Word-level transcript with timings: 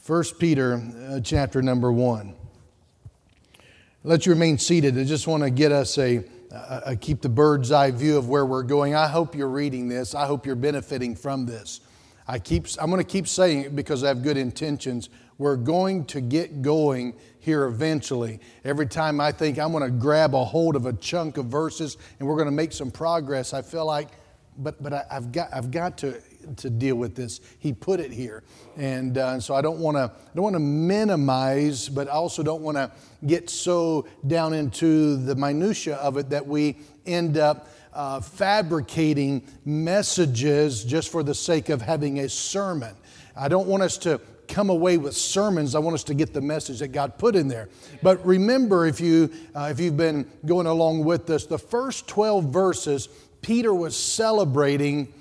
First 0.00 0.38
Peter 0.38 0.82
uh, 1.08 1.20
chapter 1.20 1.62
number 1.62 1.92
1. 1.92 2.34
Let 4.02 4.26
you 4.26 4.32
remain 4.32 4.58
seated. 4.58 4.98
I 4.98 5.04
just 5.04 5.26
want 5.26 5.42
to 5.44 5.50
get 5.50 5.72
us 5.72 5.96
a, 5.98 6.24
a, 6.50 6.82
a 6.86 6.96
keep 6.96 7.22
the 7.22 7.28
bird's 7.28 7.70
eye 7.70 7.90
view 7.90 8.18
of 8.18 8.28
where 8.28 8.44
we're 8.44 8.64
going. 8.64 8.94
I 8.94 9.06
hope 9.06 9.34
you're 9.34 9.48
reading 9.48 9.88
this. 9.88 10.14
I 10.14 10.26
hope 10.26 10.46
you're 10.46 10.56
benefiting 10.56 11.14
from 11.14 11.46
this. 11.46 11.80
I 12.26 12.38
keep, 12.38 12.66
I'm 12.80 12.90
going 12.90 13.02
to 13.02 13.10
keep 13.10 13.28
saying 13.28 13.60
it 13.60 13.76
because 13.76 14.02
I 14.02 14.08
have 14.08 14.22
good 14.22 14.36
intentions. 14.36 15.10
We're 15.38 15.56
going 15.56 16.06
to 16.06 16.20
get 16.20 16.60
going 16.60 17.14
here 17.38 17.64
eventually. 17.64 18.40
Every 18.64 18.86
time 18.86 19.20
I 19.20 19.32
think 19.32 19.58
I'm 19.58 19.70
going 19.70 19.84
to 19.84 19.90
grab 19.90 20.34
a 20.34 20.44
hold 20.44 20.76
of 20.76 20.86
a 20.86 20.92
chunk 20.94 21.36
of 21.36 21.46
verses 21.46 21.98
and 22.18 22.28
we're 22.28 22.36
going 22.36 22.46
to 22.46 22.52
make 22.52 22.72
some 22.72 22.90
progress, 22.90 23.54
I 23.54 23.62
feel 23.62 23.86
like, 23.86 24.08
but, 24.58 24.82
but 24.82 24.92
I, 24.92 25.04
have 25.10 25.32
got, 25.32 25.48
I've 25.52 25.70
got 25.70 25.98
to 25.98 26.20
to 26.56 26.70
deal 26.70 26.96
with 26.96 27.14
this. 27.14 27.40
He 27.58 27.72
put 27.72 28.00
it 28.00 28.12
here, 28.12 28.42
and 28.76 29.18
uh, 29.18 29.40
so 29.40 29.54
I 29.54 29.60
don't 29.60 29.78
want 29.78 29.96
to 29.96 30.10
don't 30.34 30.44
want 30.44 30.54
to 30.54 30.60
minimize, 30.60 31.88
but 31.88 32.08
I 32.08 32.12
also 32.12 32.42
don't 32.42 32.62
want 32.62 32.76
to 32.76 32.90
get 33.26 33.50
so 33.50 34.06
down 34.26 34.54
into 34.54 35.16
the 35.16 35.34
minutia 35.34 35.96
of 35.96 36.16
it 36.16 36.30
that 36.30 36.46
we 36.46 36.76
end 37.06 37.38
up. 37.38 37.68
Uh, 37.94 38.20
fabricating 38.20 39.40
messages 39.64 40.82
just 40.82 41.12
for 41.12 41.22
the 41.22 41.32
sake 41.32 41.68
of 41.68 41.80
having 41.80 42.18
a 42.18 42.28
sermon. 42.28 42.92
I 43.36 43.46
don't 43.46 43.68
want 43.68 43.84
us 43.84 43.96
to 43.98 44.20
come 44.48 44.68
away 44.68 44.98
with 44.98 45.14
sermons. 45.14 45.74
I 45.74 45.78
want 45.78 45.94
us 45.94 46.04
to 46.04 46.14
get 46.14 46.32
the 46.34 46.40
message 46.40 46.80
that 46.80 46.88
God 46.88 47.18
put 47.18 47.36
in 47.36 47.46
there. 47.46 47.68
But 48.02 48.24
remember, 48.26 48.86
if 48.86 49.00
you 49.00 49.30
uh, 49.54 49.68
if 49.70 49.78
you've 49.78 49.96
been 49.96 50.28
going 50.44 50.66
along 50.66 51.04
with 51.04 51.30
us, 51.30 51.46
the 51.46 51.58
first 51.58 52.08
twelve 52.08 52.46
verses, 52.46 53.08
Peter 53.42 53.72
was 53.72 53.96
celebrating 53.96 55.12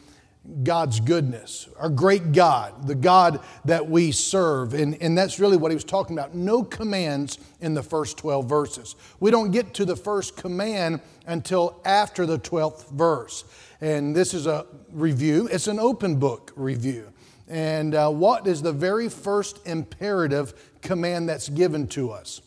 God's 0.63 0.99
goodness, 0.99 1.69
our 1.79 1.89
great 1.89 2.33
God, 2.33 2.85
the 2.85 2.95
God 2.95 3.39
that 3.63 3.89
we 3.89 4.11
serve. 4.11 4.73
And, 4.73 5.01
and 5.01 5.17
that's 5.17 5.39
really 5.39 5.55
what 5.55 5.71
he 5.71 5.75
was 5.75 5.85
talking 5.85 6.17
about. 6.17 6.35
No 6.35 6.63
commands 6.63 7.39
in 7.61 7.73
the 7.73 7.83
first 7.83 8.17
12 8.17 8.49
verses. 8.49 8.97
We 9.21 9.31
don't 9.31 9.51
get 9.51 9.73
to 9.75 9.85
the 9.85 9.95
first 9.95 10.35
command 10.35 10.99
until 11.25 11.81
after 11.85 12.25
the 12.25 12.39
12th 12.39 12.89
verse. 12.89 13.45
And 13.79 14.13
this 14.13 14.33
is 14.33 14.45
a 14.45 14.65
review, 14.91 15.47
it's 15.49 15.67
an 15.67 15.79
open 15.79 16.17
book 16.17 16.51
review. 16.57 17.13
And 17.47 17.95
uh, 17.95 18.09
what 18.09 18.45
is 18.45 18.61
the 18.61 18.73
very 18.73 19.07
first 19.07 19.65
imperative 19.65 20.53
command 20.81 21.29
that's 21.29 21.47
given 21.47 21.87
to 21.89 22.11
us? 22.11 22.41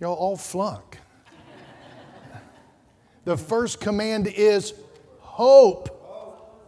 Y'all 0.00 0.14
all 0.14 0.36
flunk. 0.36 0.98
The 3.24 3.36
first 3.36 3.80
command 3.80 4.26
is 4.26 4.74
hope. 5.20 5.88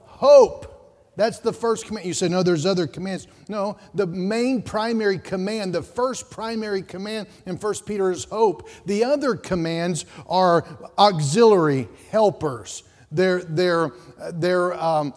Hope. 0.05 0.70
That's 1.16 1.38
the 1.38 1.52
first 1.52 1.86
command. 1.86 2.06
You 2.06 2.14
say, 2.14 2.28
no, 2.28 2.42
there's 2.42 2.66
other 2.66 2.86
commands. 2.86 3.28
No, 3.48 3.77
the 3.94 4.06
main 4.06 4.62
primary 4.62 5.19
command, 5.19 5.74
the 5.74 5.83
first 5.83 6.30
primary 6.30 6.83
command 6.83 7.28
in 7.46 7.56
1 7.56 7.74
Peter 7.86 8.11
is 8.11 8.24
hope. 8.24 8.69
The 8.86 9.05
other 9.05 9.36
commands 9.36 10.06
are 10.27 10.66
auxiliary 10.98 11.88
helpers. 12.11 12.83
They're, 13.12 13.44
they're, 13.44 13.92
they're, 14.33 14.74
um, 14.74 15.14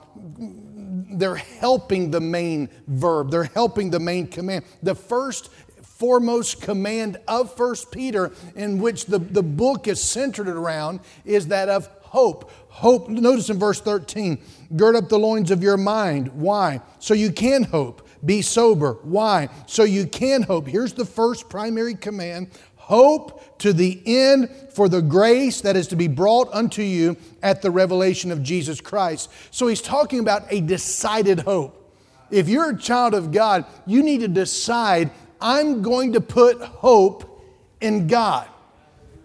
they're 1.18 1.36
helping 1.36 2.12
the 2.12 2.22
main 2.22 2.70
verb, 2.88 3.32
they're 3.32 3.46
helping 3.46 3.90
the 3.90 4.00
main 4.00 4.28
command. 4.28 4.66
The 4.84 4.94
first 4.94 5.50
foremost 5.98 6.62
command 6.62 7.18
of 7.28 7.54
First 7.56 7.92
Peter, 7.92 8.32
in 8.56 8.80
which 8.80 9.06
the, 9.06 9.18
the 9.18 9.44
book 9.44 9.88
is 9.88 10.02
centered 10.02 10.48
around, 10.48 11.00
is 11.26 11.48
that 11.48 11.70
of 11.70 11.88
hope. 12.02 12.52
Hope, 12.70 13.10
notice 13.10 13.50
in 13.50 13.58
verse 13.58 13.82
13, 13.82 14.38
gird 14.76 14.96
up 14.96 15.10
the 15.10 15.18
loins 15.18 15.50
of 15.50 15.64
your 15.64 15.78
mind. 15.78 16.30
Why? 16.34 16.82
So 17.00 17.14
you 17.14 17.32
can 17.32 17.64
hope. 17.64 18.08
Be 18.24 18.42
sober. 18.42 18.94
Why? 19.04 19.50
So 19.66 19.84
you 19.84 20.06
can 20.06 20.44
hope. 20.44 20.68
Here's 20.68 20.94
the 20.94 21.06
first 21.06 21.50
primary 21.50 21.96
command 21.96 22.50
hope 22.76 23.60
to 23.60 23.74
the 23.74 24.02
end 24.06 24.50
for 24.72 24.88
the 24.88 25.02
grace 25.02 25.60
that 25.60 25.76
is 25.76 25.88
to 25.88 25.96
be 25.98 26.08
brought 26.08 26.48
unto 26.54 26.82
you 26.82 27.18
at 27.44 27.62
the 27.62 27.70
revelation 27.70 28.32
of 28.32 28.42
Jesus 28.42 28.80
Christ. 28.80 29.30
So 29.52 29.68
he's 29.68 29.82
talking 29.82 30.20
about 30.20 30.44
a 30.50 30.62
decided 30.62 31.42
hope. 31.42 31.74
If 32.32 32.48
you're 32.48 32.70
a 32.70 32.78
child 32.78 33.14
of 33.14 33.32
God, 33.32 33.66
you 33.86 34.04
need 34.04 34.22
to 34.22 34.30
decide 34.30 35.12
I'm 35.40 35.82
going 35.82 36.14
to 36.14 36.22
put 36.22 36.62
hope 36.62 37.44
in 37.82 38.08
God. 38.08 38.48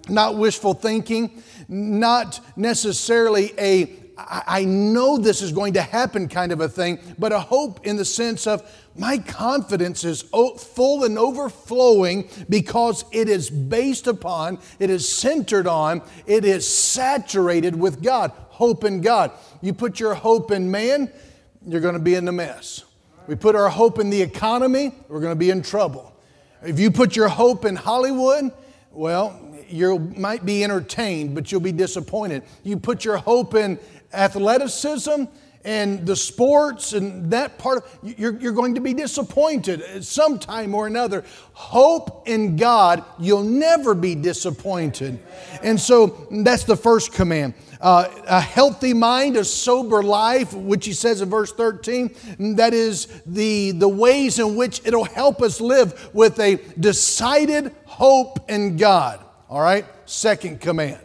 Not 0.09 0.37
wishful 0.37 0.75
thinking, 0.75 1.43
not 1.69 2.41
necessarily 2.56 3.53
a 3.59 4.03
I 4.19 4.65
know 4.65 5.17
this 5.17 5.43
is 5.43 5.53
going 5.53 5.73
to 5.75 5.83
happen 5.83 6.28
kind 6.28 6.53
of 6.53 6.61
a 6.61 6.69
thing, 6.69 6.99
but 7.19 7.33
a 7.33 7.41
hope 7.41 7.87
in 7.87 7.97
the 7.97 8.05
sense 8.05 8.47
of 8.47 8.62
my 8.95 9.19
confidence 9.19 10.05
is 10.05 10.23
full 10.23 11.05
and 11.05 11.19
overflowing 11.19 12.29
because 12.49 13.05
it 13.11 13.29
is 13.29 13.49
based 13.49 14.06
upon, 14.06 14.59
it 14.79 14.91
is 14.91 15.09
centered 15.09 15.67
on, 15.67 16.03
it 16.27 16.44
is 16.44 16.69
saturated 16.69 17.75
with 17.75 18.03
God. 18.03 18.33
Hope 18.50 18.84
in 18.84 19.00
God. 19.00 19.33
You 19.61 19.73
put 19.73 19.99
your 19.99 20.15
hope 20.15 20.50
in 20.50 20.71
man, 20.71 21.11
you're 21.67 21.81
going 21.81 21.94
to 21.94 22.00
be 22.00 22.15
in 22.15 22.25
the 22.27 22.33
mess. 22.33 22.84
We 23.27 23.34
put 23.37 23.55
our 23.55 23.69
hope 23.69 23.99
in 23.99 24.10
the 24.10 24.21
economy, 24.21 24.93
we're 25.09 25.21
going 25.21 25.33
to 25.33 25.37
be 25.37 25.50
in 25.50 25.62
trouble. 25.62 26.12
If 26.62 26.78
you 26.78 26.91
put 26.91 27.16
your 27.16 27.28
hope 27.28 27.65
in 27.65 27.77
Hollywood, 27.77 28.53
well, 28.93 29.41
you 29.69 29.99
might 30.16 30.44
be 30.44 30.62
entertained, 30.62 31.34
but 31.34 31.50
you'll 31.50 31.61
be 31.61 31.72
disappointed. 31.72 32.43
You 32.62 32.77
put 32.77 33.05
your 33.05 33.16
hope 33.16 33.55
in 33.55 33.78
athleticism 34.12 35.25
and 35.65 36.05
the 36.05 36.16
sports 36.16 36.93
and 36.93 37.31
that 37.31 37.59
part, 37.59 37.84
of, 37.84 38.19
you're, 38.19 38.37
you're 38.38 38.53
going 38.53 38.75
to 38.75 38.81
be 38.81 38.94
disappointed 38.94 40.05
sometime 40.05 40.75
or 40.75 40.87
another. 40.87 41.25
Hope 41.53 42.28
in 42.28 42.56
God, 42.56 43.05
you'll 43.19 43.44
never 43.44 43.94
be 43.94 44.15
disappointed. 44.15 45.21
And 45.62 45.81
so 45.81 46.27
that's 46.31 46.65
the 46.65 46.77
first 46.77 47.12
command 47.12 47.55
uh, 47.82 48.09
a 48.28 48.41
healthy 48.41 48.94
mind, 48.94 49.37
a 49.37 49.44
sober 49.44 50.04
life, 50.04 50.54
which 50.54 50.87
he 50.87 50.93
says 50.93 51.20
in 51.20 51.28
verse 51.28 51.53
13. 51.53 52.54
That 52.56 52.72
is 52.72 53.06
the, 53.26 53.72
the 53.72 53.88
ways 53.88 54.38
in 54.38 54.54
which 54.54 54.81
it'll 54.84 55.04
help 55.04 55.43
us 55.43 55.60
live 55.60 56.10
with 56.15 56.38
a 56.38 56.56
decided 56.78 57.75
hope 57.84 58.48
in 58.48 58.76
God. 58.76 59.22
All 59.50 59.60
right? 59.60 59.84
Second 60.06 60.60
command. 60.60 61.00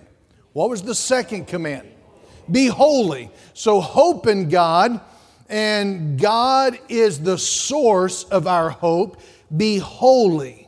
What 0.53 0.69
was 0.69 0.83
the 0.83 0.93
second 0.93 1.47
command? 1.47 1.87
Be 2.49 2.67
holy. 2.67 3.31
So 3.55 3.81
hope 3.81 4.27
in 4.27 4.47
God, 4.47 5.01
and 5.49 6.19
God 6.19 6.77
is 6.89 7.19
the 7.19 7.39
source 7.39 8.23
of 8.25 8.45
our 8.45 8.69
hope. 8.69 9.19
Be 9.55 9.79
holy. 9.79 10.67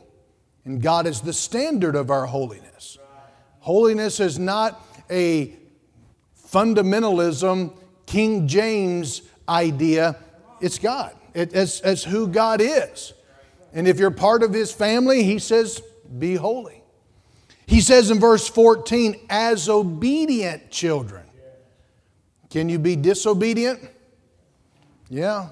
And 0.64 0.82
God 0.82 1.06
is 1.06 1.20
the 1.20 1.32
standard 1.32 1.94
of 1.94 2.10
our 2.10 2.26
holiness. 2.26 2.98
Holiness 3.60 4.18
is 4.18 4.38
not 4.38 4.84
a 5.08 5.56
fundamentalism, 6.50 7.76
King 8.06 8.48
James 8.48 9.22
idea. 9.48 10.16
It's 10.60 10.78
God. 10.78 11.14
It, 11.34 11.54
it's, 11.54 11.80
it's 11.80 12.04
who 12.04 12.28
God 12.28 12.60
is. 12.60 13.12
And 13.72 13.86
if 13.86 13.98
you're 13.98 14.10
part 14.10 14.42
of 14.42 14.52
His 14.52 14.72
family, 14.72 15.22
He 15.22 15.38
says, 15.38 15.82
be 16.18 16.34
holy. 16.34 16.82
He 17.66 17.80
says 17.80 18.10
in 18.10 18.18
verse 18.18 18.48
14, 18.48 19.14
as 19.30 19.68
obedient 19.68 20.70
children. 20.70 21.24
Can 22.50 22.68
you 22.68 22.80
be 22.80 22.96
disobedient? 22.96 23.80
Yeah 25.08 25.50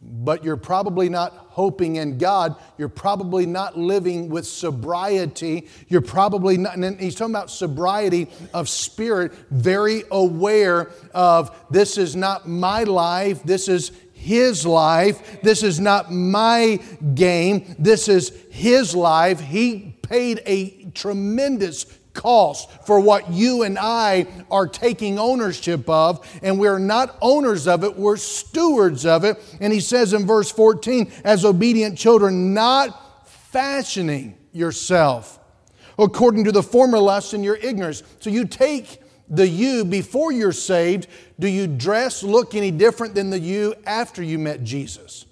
but 0.00 0.44
you're 0.44 0.56
probably 0.56 1.08
not 1.08 1.32
hoping 1.48 1.96
in 1.96 2.18
God. 2.18 2.56
You're 2.76 2.88
probably 2.88 3.46
not 3.46 3.78
living 3.78 4.28
with 4.28 4.46
sobriety. 4.46 5.68
You're 5.88 6.02
probably 6.02 6.58
not, 6.58 6.76
and 6.76 7.00
he's 7.00 7.14
talking 7.14 7.34
about 7.34 7.50
sobriety 7.50 8.28
of 8.52 8.68
spirit, 8.68 9.32
very 9.50 10.04
aware 10.10 10.90
of 11.14 11.56
this 11.70 11.96
is 11.98 12.14
not 12.14 12.48
my 12.48 12.84
life, 12.84 13.42
this 13.42 13.68
is 13.68 13.92
his 14.12 14.66
life, 14.66 15.40
this 15.42 15.62
is 15.62 15.80
not 15.80 16.12
my 16.12 16.80
game, 17.14 17.74
this 17.78 18.08
is 18.08 18.32
his 18.50 18.94
life. 18.94 19.40
He 19.40 19.96
paid 20.02 20.42
a 20.46 20.90
tremendous 20.94 21.84
cost 22.16 22.70
for 22.86 22.98
what 22.98 23.30
you 23.30 23.62
and 23.62 23.78
I 23.78 24.26
are 24.50 24.66
taking 24.66 25.18
ownership 25.18 25.88
of, 25.88 26.26
and 26.42 26.58
we're 26.58 26.78
not 26.78 27.16
owners 27.20 27.68
of 27.68 27.84
it, 27.84 27.96
we're 27.96 28.16
stewards 28.16 29.06
of 29.06 29.24
it. 29.24 29.38
And 29.60 29.72
he 29.72 29.80
says 29.80 30.12
in 30.12 30.26
verse 30.26 30.50
14, 30.50 31.12
as 31.24 31.44
obedient 31.44 31.96
children, 31.96 32.54
not 32.54 33.28
fashioning 33.28 34.36
yourself 34.52 35.38
according 35.98 36.44
to 36.44 36.52
the 36.52 36.62
former 36.62 36.98
lusts 36.98 37.34
in 37.34 37.42
your 37.42 37.56
ignorance. 37.56 38.02
So 38.20 38.30
you 38.30 38.44
take 38.46 39.00
the 39.28 39.46
you 39.46 39.84
before 39.84 40.32
you're 40.32 40.52
saved. 40.52 41.08
Do 41.38 41.48
you 41.48 41.66
dress, 41.66 42.22
look 42.22 42.54
any 42.54 42.70
different 42.70 43.14
than 43.14 43.30
the 43.30 43.38
you 43.38 43.74
after 43.86 44.22
you 44.22 44.38
met 44.38 44.62
Jesus? 44.62 45.26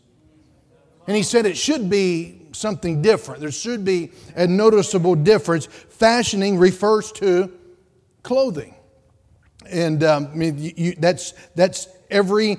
And 1.06 1.16
he 1.16 1.22
said 1.22 1.46
it 1.46 1.56
should 1.56 1.90
be 1.90 2.43
something 2.54 3.02
different. 3.02 3.40
There 3.40 3.50
should 3.50 3.84
be 3.84 4.12
a 4.36 4.46
noticeable 4.46 5.14
difference. 5.14 5.66
Fashioning 5.66 6.58
refers 6.58 7.12
to 7.12 7.52
clothing. 8.22 8.74
And 9.66 10.02
um, 10.04 10.28
I 10.32 10.34
mean, 10.34 10.58
you, 10.58 10.72
you, 10.76 10.94
that's, 10.98 11.32
that's 11.54 11.88
every, 12.10 12.58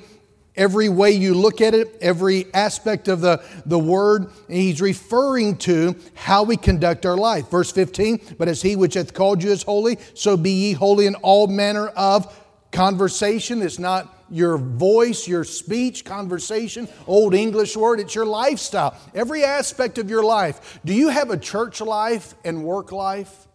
every 0.56 0.90
way 0.90 1.12
you 1.12 1.34
look 1.34 1.62
at 1.62 1.74
it, 1.74 1.98
every 2.02 2.54
aspect 2.54 3.08
of 3.08 3.22
the, 3.22 3.44
the 3.66 3.80
word. 3.80 4.32
He's 4.48 4.82
referring 4.82 5.58
to 5.60 5.96
how 6.14 6.44
we 6.44 6.58
conduct 6.58 7.06
our 7.06 7.18
life. 7.18 7.50
Verse 7.50 7.72
15, 7.72 8.36
but 8.38 8.48
as 8.48 8.62
he 8.62 8.76
which 8.76 8.96
hath 8.96 9.14
called 9.14 9.44
you 9.44 9.52
is 9.52 9.64
holy, 9.64 9.98
so 10.14 10.38
be 10.38 10.52
ye 10.52 10.74
holy 10.74 11.06
in 11.06 11.16
all 11.16 11.48
manner 11.48 11.88
of 11.90 12.42
conversation. 12.72 13.62
It's 13.62 13.80
not 13.80 14.15
your 14.30 14.58
voice, 14.58 15.28
your 15.28 15.44
speech, 15.44 16.06
conversation, 16.06 16.88
old 17.08 17.34
English 17.34 17.78
word, 17.78 18.00
it's 18.00 18.16
your 18.16 18.26
lifestyle. 18.26 18.98
Every 19.14 19.44
aspect 19.44 19.98
of 19.98 20.10
your 20.10 20.24
life. 20.24 20.80
Do 20.84 20.94
you 20.94 21.10
have 21.10 21.30
a 21.30 21.38
church 21.38 21.82
life 21.82 22.36
and 22.44 22.64
work 22.64 22.92
life? 22.92 23.48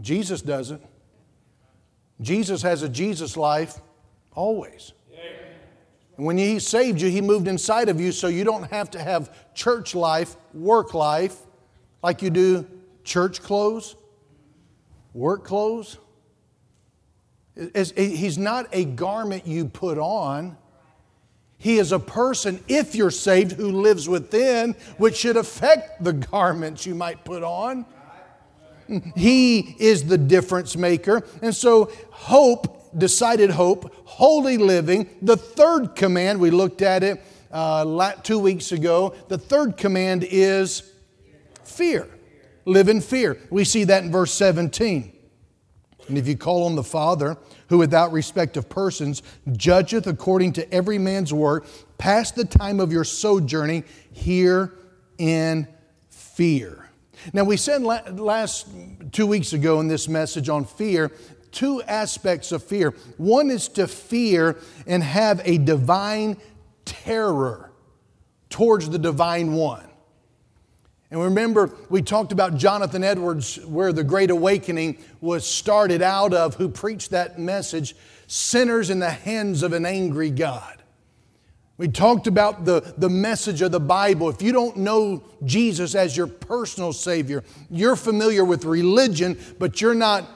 Jesus 0.00 0.42
doesn't. 0.42 0.82
Jesus 2.20 2.62
has 2.62 2.82
a 2.82 2.88
Jesus 2.88 3.36
life 3.36 3.78
always. 4.34 4.92
And 6.16 6.26
when 6.26 6.36
He 6.36 6.58
saved 6.58 7.00
you, 7.00 7.08
He 7.08 7.20
moved 7.20 7.48
inside 7.48 7.88
of 7.88 8.00
you 8.00 8.12
so 8.12 8.26
you 8.26 8.44
don't 8.44 8.70
have 8.70 8.90
to 8.90 9.00
have 9.00 9.54
church 9.54 9.94
life, 9.94 10.36
work 10.52 10.92
life, 10.94 11.36
like 12.02 12.22
you 12.22 12.30
do 12.30 12.66
church 13.04 13.40
clothes, 13.40 13.96
work 15.14 15.44
clothes. 15.44 15.98
He's 17.96 18.38
not 18.38 18.68
a 18.72 18.84
garment 18.84 19.46
you 19.46 19.66
put 19.66 19.98
on. 19.98 20.56
He 21.58 21.78
is 21.78 21.90
a 21.90 21.98
person, 21.98 22.62
if 22.68 22.94
you're 22.94 23.10
saved, 23.10 23.52
who 23.52 23.72
lives 23.72 24.08
within, 24.08 24.74
which 24.96 25.16
should 25.16 25.36
affect 25.36 26.04
the 26.04 26.12
garments 26.12 26.86
you 26.86 26.94
might 26.94 27.24
put 27.24 27.42
on. 27.42 27.84
He 29.16 29.76
is 29.78 30.04
the 30.04 30.16
difference 30.16 30.76
maker. 30.76 31.22
And 31.42 31.54
so, 31.54 31.90
hope, 32.10 32.96
decided 32.96 33.50
hope, 33.50 33.92
holy 34.04 34.56
living, 34.56 35.10
the 35.20 35.36
third 35.36 35.94
command, 35.94 36.40
we 36.40 36.50
looked 36.50 36.80
at 36.80 37.02
it 37.02 37.20
uh, 37.50 38.12
two 38.22 38.38
weeks 38.38 38.72
ago. 38.72 39.14
The 39.28 39.36
third 39.36 39.76
command 39.76 40.24
is 40.30 40.90
fear. 41.64 42.08
Live 42.64 42.88
in 42.88 43.00
fear. 43.00 43.38
We 43.50 43.64
see 43.64 43.84
that 43.84 44.04
in 44.04 44.12
verse 44.12 44.32
17. 44.32 45.12
And 46.08 46.16
if 46.18 46.26
you 46.26 46.36
call 46.36 46.64
on 46.64 46.74
the 46.74 46.84
Father, 46.84 47.36
who 47.68 47.78
without 47.78 48.12
respect 48.12 48.56
of 48.56 48.68
persons 48.68 49.22
judgeth 49.52 50.06
according 50.06 50.52
to 50.54 50.72
every 50.72 50.98
man's 50.98 51.32
work, 51.32 51.66
pass 51.98 52.30
the 52.30 52.44
time 52.44 52.80
of 52.80 52.92
your 52.92 53.04
sojourning 53.04 53.84
here 54.12 54.72
in 55.18 55.66
fear. 56.08 56.88
Now, 57.32 57.44
we 57.44 57.56
said 57.56 57.82
last 57.82 58.68
two 59.12 59.26
weeks 59.26 59.52
ago 59.52 59.80
in 59.80 59.88
this 59.88 60.08
message 60.08 60.48
on 60.48 60.64
fear, 60.64 61.10
two 61.50 61.82
aspects 61.82 62.52
of 62.52 62.62
fear. 62.62 62.94
One 63.16 63.50
is 63.50 63.68
to 63.70 63.88
fear 63.88 64.56
and 64.86 65.02
have 65.02 65.40
a 65.44 65.58
divine 65.58 66.36
terror 66.84 67.72
towards 68.50 68.88
the 68.88 68.98
divine 68.98 69.52
one. 69.52 69.87
And 71.10 71.22
remember, 71.22 71.74
we 71.88 72.02
talked 72.02 72.32
about 72.32 72.56
Jonathan 72.56 73.02
Edwards, 73.02 73.58
where 73.64 73.92
the 73.92 74.04
Great 74.04 74.30
Awakening 74.30 74.98
was 75.20 75.46
started 75.46 76.02
out 76.02 76.34
of, 76.34 76.56
who 76.56 76.68
preached 76.68 77.10
that 77.10 77.38
message 77.38 77.96
sinners 78.26 78.90
in 78.90 78.98
the 78.98 79.10
hands 79.10 79.62
of 79.62 79.72
an 79.72 79.86
angry 79.86 80.30
God. 80.30 80.82
We 81.78 81.88
talked 81.88 82.26
about 82.26 82.64
the, 82.64 82.92
the 82.98 83.08
message 83.08 83.62
of 83.62 83.72
the 83.72 83.80
Bible. 83.80 84.28
If 84.28 84.42
you 84.42 84.52
don't 84.52 84.78
know 84.78 85.22
Jesus 85.44 85.94
as 85.94 86.16
your 86.16 86.26
personal 86.26 86.92
Savior, 86.92 87.44
you're 87.70 87.96
familiar 87.96 88.44
with 88.44 88.64
religion, 88.64 89.38
but 89.58 89.80
you're 89.80 89.94
not 89.94 90.28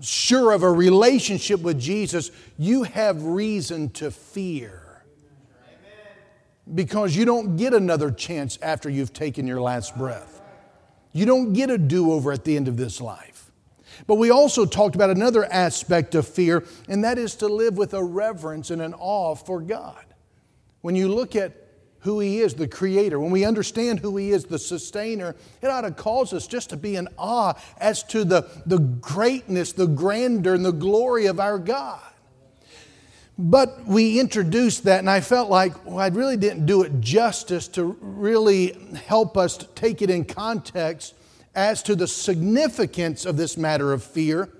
sure 0.00 0.52
of 0.52 0.62
a 0.62 0.70
relationship 0.70 1.60
with 1.60 1.80
Jesus, 1.80 2.30
you 2.56 2.84
have 2.84 3.24
reason 3.24 3.90
to 3.90 4.10
fear. 4.10 4.79
Because 6.72 7.16
you 7.16 7.24
don't 7.24 7.56
get 7.56 7.74
another 7.74 8.10
chance 8.10 8.58
after 8.62 8.88
you've 8.88 9.12
taken 9.12 9.46
your 9.46 9.60
last 9.60 9.96
breath. 9.96 10.40
You 11.12 11.26
don't 11.26 11.52
get 11.52 11.70
a 11.70 11.78
do 11.78 12.12
over 12.12 12.32
at 12.32 12.44
the 12.44 12.56
end 12.56 12.68
of 12.68 12.76
this 12.76 13.00
life. 13.00 13.50
But 14.06 14.16
we 14.16 14.30
also 14.30 14.64
talked 14.66 14.94
about 14.94 15.10
another 15.10 15.44
aspect 15.44 16.14
of 16.14 16.26
fear, 16.26 16.64
and 16.88 17.04
that 17.04 17.18
is 17.18 17.34
to 17.36 17.48
live 17.48 17.76
with 17.76 17.94
a 17.94 18.02
reverence 18.02 18.70
and 18.70 18.80
an 18.80 18.94
awe 18.94 19.34
for 19.34 19.60
God. 19.60 20.04
When 20.80 20.94
you 20.94 21.08
look 21.08 21.36
at 21.36 21.52
who 22.00 22.20
He 22.20 22.40
is, 22.40 22.54
the 22.54 22.68
Creator, 22.68 23.20
when 23.20 23.30
we 23.30 23.44
understand 23.44 24.00
who 24.00 24.16
He 24.16 24.30
is, 24.30 24.44
the 24.44 24.58
Sustainer, 24.58 25.36
it 25.60 25.66
ought 25.66 25.82
to 25.82 25.90
cause 25.90 26.32
us 26.32 26.46
just 26.46 26.70
to 26.70 26.76
be 26.76 26.96
in 26.96 27.08
awe 27.18 27.54
as 27.78 28.02
to 28.04 28.24
the, 28.24 28.48
the 28.64 28.78
greatness, 28.78 29.72
the 29.72 29.86
grandeur, 29.86 30.54
and 30.54 30.64
the 30.64 30.72
glory 30.72 31.26
of 31.26 31.38
our 31.38 31.58
God. 31.58 32.00
But 33.42 33.86
we 33.86 34.20
introduced 34.20 34.84
that, 34.84 34.98
and 34.98 35.08
I 35.08 35.22
felt 35.22 35.48
like 35.48 35.86
well, 35.86 35.98
I 35.98 36.08
really 36.08 36.36
didn't 36.36 36.66
do 36.66 36.82
it 36.82 37.00
justice 37.00 37.68
to 37.68 37.96
really 38.02 38.76
help 39.06 39.38
us 39.38 39.56
take 39.74 40.02
it 40.02 40.10
in 40.10 40.26
context 40.26 41.14
as 41.54 41.82
to 41.84 41.96
the 41.96 42.06
significance 42.06 43.24
of 43.24 43.38
this 43.38 43.56
matter 43.56 43.94
of 43.94 44.04
fear. 44.04 44.50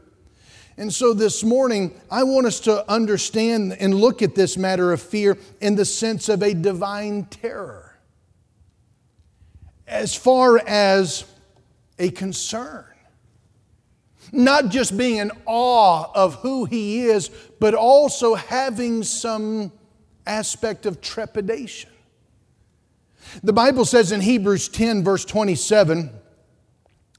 And 0.79 0.91
so 0.91 1.13
this 1.13 1.45
morning, 1.45 2.01
I 2.11 2.23
want 2.23 2.47
us 2.47 2.59
to 2.61 2.91
understand 2.91 3.77
and 3.79 3.95
look 3.95 4.23
at 4.23 4.35
this 4.35 4.57
matter 4.57 4.95
of 4.95 5.03
fear 5.03 5.37
in 5.61 5.75
the 5.75 5.85
sense 5.85 6.31
of 6.31 6.43
a 6.43 6.55
divine 6.55 7.27
terror. 7.27 7.99
As 9.87 10.15
far 10.15 10.59
as 10.67 11.27
a 11.99 12.11
concern. 12.11 12.90
Not 14.33 14.69
just 14.69 14.97
being 14.97 15.17
in 15.17 15.33
awe 15.47 16.07
of 16.15 16.37
who 16.37 16.65
He 16.65 17.07
is, 17.07 17.31
but 17.59 17.75
also 17.75 18.35
having 18.35 19.03
some 19.03 19.73
aspect 20.27 20.87
of 20.87 21.01
trepidation. 21.01 21.91
The 23.43 23.53
Bible 23.53 23.85
says 23.85 24.13
in 24.13 24.21
Hebrews 24.21 24.69
10, 24.69 25.05
verse 25.05 25.25
27, 25.25 26.11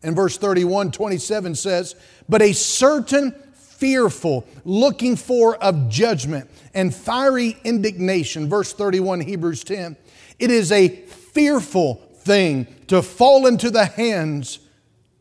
and 0.03 0.15
verse 0.15 0.37
31, 0.37 0.91
27 0.91 1.55
says, 1.55 1.95
But 2.27 2.41
a 2.41 2.53
certain 2.53 3.35
fearful, 3.53 4.45
looking 4.63 5.15
for 5.15 5.55
of 5.57 5.89
judgment 5.89 6.49
and 6.73 6.93
fiery 6.93 7.57
indignation. 7.63 8.49
Verse 8.49 8.73
31, 8.73 9.21
Hebrews 9.21 9.63
10. 9.63 9.95
It 10.39 10.51
is 10.51 10.71
a 10.71 10.87
fearful 10.87 11.95
thing 12.15 12.67
to 12.87 13.01
fall 13.01 13.47
into 13.47 13.69
the 13.69 13.85
hands 13.85 14.59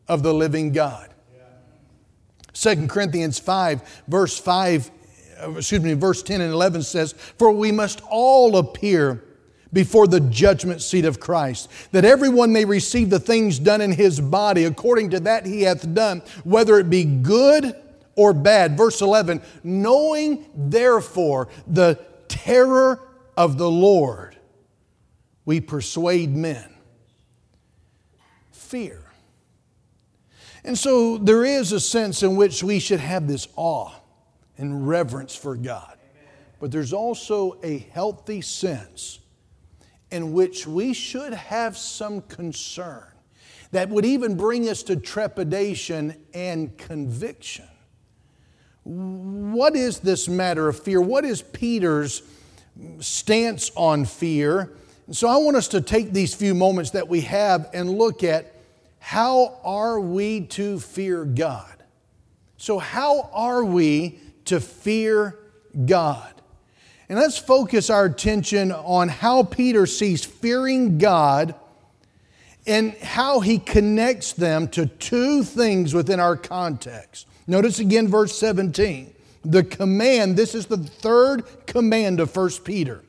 of 0.07 0.23
the 0.23 0.33
living 0.33 0.71
God. 0.71 1.10
2 2.53 2.87
Corinthians 2.87 3.39
5, 3.39 4.03
verse 4.07 4.37
5, 4.37 4.91
uh, 5.41 5.51
excuse 5.51 5.81
me, 5.81 5.93
verse 5.93 6.21
10 6.23 6.41
and 6.41 6.51
11 6.53 6.83
says, 6.83 7.13
For 7.13 7.51
we 7.51 7.71
must 7.71 8.01
all 8.09 8.57
appear 8.57 9.23
before 9.73 10.07
the 10.07 10.19
judgment 10.19 10.81
seat 10.81 11.05
of 11.05 11.19
Christ, 11.19 11.69
that 11.91 12.03
everyone 12.03 12.51
may 12.51 12.65
receive 12.65 13.09
the 13.09 13.19
things 13.19 13.57
done 13.57 13.81
in 13.81 13.93
his 13.93 14.19
body 14.19 14.65
according 14.65 15.11
to 15.11 15.19
that 15.21 15.45
he 15.45 15.61
hath 15.61 15.93
done, 15.93 16.21
whether 16.43 16.77
it 16.77 16.89
be 16.89 17.05
good 17.05 17.75
or 18.15 18.33
bad. 18.33 18.77
Verse 18.77 19.01
11, 19.01 19.41
knowing 19.63 20.45
therefore 20.53 21.47
the 21.67 21.99
terror 22.27 22.99
of 23.37 23.57
the 23.57 23.69
Lord, 23.69 24.35
we 25.45 25.61
persuade 25.61 26.35
men. 26.35 26.69
Fear. 28.51 29.10
And 30.63 30.77
so 30.77 31.17
there 31.17 31.43
is 31.43 31.71
a 31.71 31.79
sense 31.79 32.23
in 32.23 32.35
which 32.35 32.63
we 32.63 32.79
should 32.79 32.99
have 32.99 33.27
this 33.27 33.47
awe 33.55 33.91
and 34.57 34.87
reverence 34.87 35.35
for 35.35 35.55
God. 35.55 35.97
But 36.59 36.71
there's 36.71 36.93
also 36.93 37.59
a 37.63 37.79
healthy 37.79 38.41
sense 38.41 39.19
in 40.11 40.33
which 40.33 40.67
we 40.67 40.93
should 40.93 41.33
have 41.33 41.75
some 41.77 42.21
concern 42.21 43.07
that 43.71 43.89
would 43.89 44.05
even 44.05 44.35
bring 44.35 44.69
us 44.69 44.83
to 44.83 44.95
trepidation 44.97 46.15
and 46.33 46.77
conviction. 46.77 47.65
What 48.83 49.75
is 49.75 49.99
this 49.99 50.27
matter 50.27 50.67
of 50.67 50.79
fear? 50.79 51.01
What 51.01 51.23
is 51.23 51.41
Peter's 51.41 52.21
stance 52.99 53.71
on 53.75 54.05
fear? 54.05 54.73
And 55.07 55.15
so 55.15 55.27
I 55.27 55.37
want 55.37 55.55
us 55.57 55.69
to 55.69 55.81
take 55.81 56.11
these 56.11 56.33
few 56.33 56.53
moments 56.53 56.91
that 56.91 57.07
we 57.07 57.21
have 57.21 57.69
and 57.73 57.97
look 57.97 58.23
at 58.23 58.50
how 59.03 59.59
are 59.63 59.99
we 59.99 60.41
to 60.41 60.79
fear 60.79 61.25
God? 61.25 61.83
So, 62.57 62.77
how 62.77 63.31
are 63.33 63.65
we 63.65 64.19
to 64.45 64.59
fear 64.59 65.39
God? 65.85 66.31
And 67.09 67.17
let's 67.17 67.39
focus 67.39 67.89
our 67.89 68.05
attention 68.05 68.71
on 68.71 69.09
how 69.09 69.41
Peter 69.41 69.87
sees 69.87 70.23
fearing 70.23 70.99
God 70.99 71.55
and 72.67 72.93
how 72.99 73.39
he 73.39 73.57
connects 73.57 74.33
them 74.33 74.67
to 74.69 74.85
two 74.85 75.43
things 75.43 75.95
within 75.95 76.19
our 76.19 76.37
context. 76.37 77.27
Notice 77.47 77.79
again 77.79 78.07
verse 78.07 78.37
17. 78.37 79.13
The 79.43 79.63
command, 79.63 80.37
this 80.37 80.53
is 80.53 80.67
the 80.67 80.77
third 80.77 81.65
command 81.65 82.19
of 82.19 82.33
1 82.33 82.49
Peter. 82.63 83.03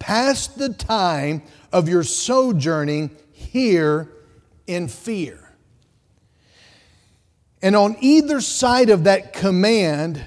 Pass 0.00 0.48
the 0.48 0.70
time 0.70 1.42
of 1.72 1.88
your 1.88 2.02
sojourning 2.02 3.16
here 3.30 4.10
in 4.66 4.88
fear. 4.88 5.52
And 7.62 7.74
on 7.74 7.96
either 8.00 8.40
side 8.40 8.90
of 8.90 9.04
that 9.04 9.32
command, 9.32 10.22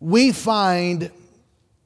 we 0.00 0.32
find 0.32 1.10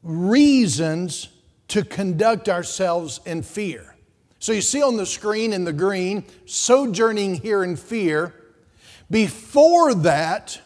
reasons 0.02 1.28
to 1.68 1.84
conduct 1.84 2.48
ourselves 2.48 3.20
in 3.26 3.42
fear. 3.42 3.94
So 4.38 4.52
you 4.52 4.62
see 4.62 4.82
on 4.82 4.96
the 4.96 5.06
screen 5.06 5.52
in 5.52 5.64
the 5.64 5.72
green, 5.72 6.24
sojourning 6.46 7.36
here 7.36 7.62
in 7.62 7.76
fear. 7.76 8.34
Before 9.10 9.94
that, 9.94 10.60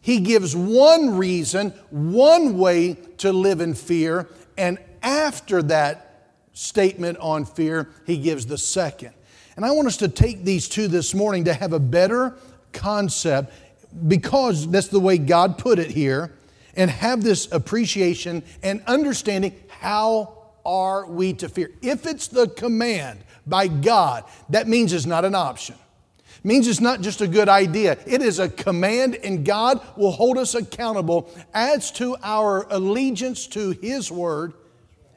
he 0.00 0.20
gives 0.20 0.56
one 0.56 1.16
reason, 1.16 1.70
one 1.90 2.58
way 2.58 2.94
to 3.18 3.32
live 3.32 3.60
in 3.60 3.74
fear, 3.74 4.28
and 4.56 4.78
after 5.02 5.62
that 5.64 6.32
statement 6.52 7.18
on 7.18 7.44
fear, 7.44 7.88
he 8.06 8.16
gives 8.16 8.46
the 8.46 8.58
second. 8.58 9.12
And 9.60 9.66
I 9.66 9.72
want 9.72 9.88
us 9.88 9.98
to 9.98 10.08
take 10.08 10.42
these 10.42 10.70
two 10.70 10.88
this 10.88 11.12
morning 11.12 11.44
to 11.44 11.52
have 11.52 11.74
a 11.74 11.78
better 11.78 12.34
concept 12.72 13.52
because 14.08 14.66
that's 14.66 14.88
the 14.88 14.98
way 14.98 15.18
God 15.18 15.58
put 15.58 15.78
it 15.78 15.90
here, 15.90 16.32
and 16.76 16.90
have 16.90 17.22
this 17.22 17.46
appreciation 17.52 18.42
and 18.62 18.82
understanding 18.86 19.54
how 19.68 20.32
are 20.64 21.04
we 21.04 21.34
to 21.34 21.50
fear. 21.50 21.72
If 21.82 22.06
it's 22.06 22.26
the 22.26 22.48
command 22.48 23.20
by 23.46 23.68
God, 23.68 24.24
that 24.48 24.66
means 24.66 24.94
it's 24.94 25.04
not 25.04 25.26
an 25.26 25.34
option 25.34 25.74
means 26.42 26.66
it's 26.66 26.80
not 26.80 27.02
just 27.02 27.20
a 27.20 27.28
good 27.28 27.50
idea. 27.50 27.98
It 28.06 28.22
is 28.22 28.38
a 28.38 28.48
command, 28.48 29.16
and 29.16 29.44
God 29.44 29.86
will 29.94 30.12
hold 30.12 30.38
us 30.38 30.54
accountable 30.54 31.28
as 31.52 31.92
to 31.92 32.16
our 32.22 32.66
allegiance 32.70 33.46
to 33.48 33.72
His 33.72 34.10
word 34.10 34.54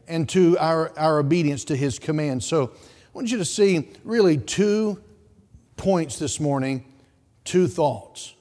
and 0.06 0.28
to 0.30 0.58
our, 0.58 0.92
our 1.00 1.20
obedience 1.20 1.64
to 1.66 1.78
His 1.78 1.98
command. 1.98 2.44
So 2.44 2.72
I 3.14 3.16
want 3.16 3.32
you 3.32 3.38
to 3.38 3.46
see 3.46 3.90
really 4.04 4.38
two 4.38 5.00
points 5.78 6.18
this 6.18 6.40
morning, 6.40 6.84
two 7.44 7.68
thoughts. 7.68 8.34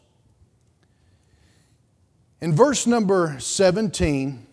In 2.40 2.54
verse 2.54 2.86
number 2.86 3.36
17, 3.38 4.46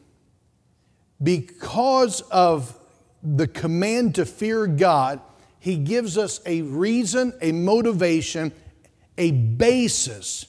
because 1.23 2.19
of 2.19 2.77
the 3.23 3.47
command 3.47 4.15
to 4.15 4.25
fear 4.25 4.67
God, 4.67 5.21
he 5.57 5.77
gives 5.77 6.17
us 6.17 6.41
a 6.45 6.63
reason, 6.63 7.31
a 7.41 7.53
motivation, 7.53 8.51
a 9.17 9.31
basis 9.31 10.47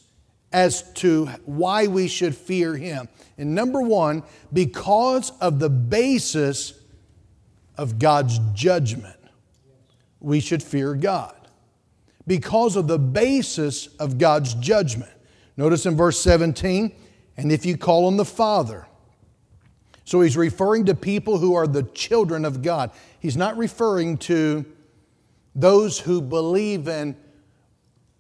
as 0.51 0.93
to 0.95 1.27
why 1.45 1.87
we 1.87 2.09
should 2.09 2.35
fear 2.35 2.77
him. 2.77 3.09
And 3.39 3.55
number 3.55 3.81
one, 3.81 4.25
because 4.53 5.31
of 5.41 5.61
the 5.61 5.71
basis 5.71 6.75
of 7.77 8.01
God's 8.01 8.41
judgment, 8.53 9.20
we 10.21 10.41
should 10.41 10.63
fear 10.63 10.95
God. 10.95 11.35
Because 12.27 12.77
of 12.77 12.87
the 12.87 12.99
basis 12.99 13.87
of 13.99 14.19
God's 14.19 14.55
judgment. 14.55 15.11
Notice 15.57 15.87
in 15.87 15.97
verse 15.97 16.21
17, 16.21 16.95
and 17.37 17.51
if 17.51 17.67
you 17.67 17.77
call 17.77 18.07
on 18.07 18.17
the 18.17 18.25
Father. 18.25 18.87
So 20.05 20.21
he's 20.21 20.37
referring 20.37 20.87
to 20.87 20.95
people 20.95 21.39
who 21.39 21.55
are 21.55 21.67
the 21.67 21.83
children 21.83 22.45
of 22.45 22.63
God. 22.63 22.91
He's 23.21 23.37
not 23.37 23.57
referring 23.57 24.19
to 24.19 24.65
those 25.55 25.99
who 25.99 26.21
believe 26.21 26.89
in 26.89 27.17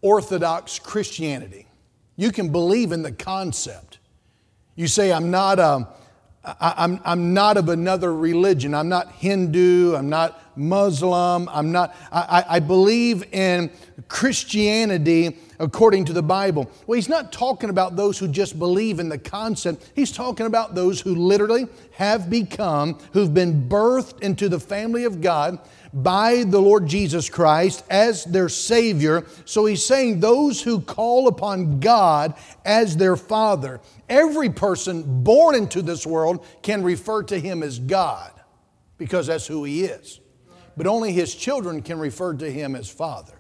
Orthodox 0.02 0.78
Christianity. 0.78 1.66
You 2.16 2.32
can 2.32 2.50
believe 2.50 2.92
in 2.92 3.02
the 3.02 3.12
concept. 3.12 3.98
You 4.74 4.86
say, 4.86 5.12
I'm 5.12 5.30
not, 5.30 5.58
a, 5.58 5.66
um, 5.66 5.86
I, 6.42 6.74
I'm, 6.78 7.00
I'm 7.04 7.34
not 7.34 7.56
of 7.58 7.68
another 7.68 8.14
religion. 8.14 8.74
I'm 8.74 8.88
not 8.88 9.12
Hindu. 9.12 9.94
I'm 9.94 10.08
not 10.08 10.40
Muslim. 10.56 11.48
I'm 11.50 11.70
not, 11.70 11.94
I, 12.10 12.44
I 12.48 12.60
believe 12.60 13.24
in 13.32 13.70
Christianity 14.08 15.36
according 15.58 16.06
to 16.06 16.14
the 16.14 16.22
Bible. 16.22 16.70
Well, 16.86 16.96
he's 16.96 17.08
not 17.08 17.32
talking 17.32 17.68
about 17.68 17.94
those 17.94 18.18
who 18.18 18.26
just 18.26 18.58
believe 18.58 18.98
in 18.98 19.10
the 19.10 19.18
concept. 19.18 19.90
He's 19.94 20.12
talking 20.12 20.46
about 20.46 20.74
those 20.74 21.00
who 21.00 21.14
literally 21.14 21.68
have 21.92 22.30
become, 22.30 22.98
who've 23.12 23.34
been 23.34 23.68
birthed 23.68 24.22
into 24.22 24.48
the 24.48 24.58
family 24.58 25.04
of 25.04 25.20
God 25.20 25.58
by 25.92 26.44
the 26.44 26.60
Lord 26.60 26.86
Jesus 26.86 27.28
Christ 27.28 27.84
as 27.90 28.24
their 28.24 28.48
Savior. 28.48 29.26
So 29.44 29.66
he's 29.66 29.84
saying 29.84 30.20
those 30.20 30.62
who 30.62 30.80
call 30.80 31.28
upon 31.28 31.80
God 31.80 32.34
as 32.64 32.96
their 32.96 33.16
Father. 33.16 33.80
Every 34.10 34.50
person 34.50 35.22
born 35.22 35.54
into 35.54 35.80
this 35.80 36.04
world 36.04 36.44
can 36.62 36.82
refer 36.82 37.22
to 37.22 37.38
him 37.38 37.62
as 37.62 37.78
God 37.78 38.32
because 38.98 39.28
that's 39.28 39.46
who 39.46 39.64
he 39.64 39.84
is. 39.84 40.20
But 40.76 40.88
only 40.88 41.12
his 41.12 41.34
children 41.34 41.80
can 41.80 41.98
refer 41.98 42.34
to 42.34 42.50
him 42.50 42.74
as 42.74 42.90
Father. 42.90 43.38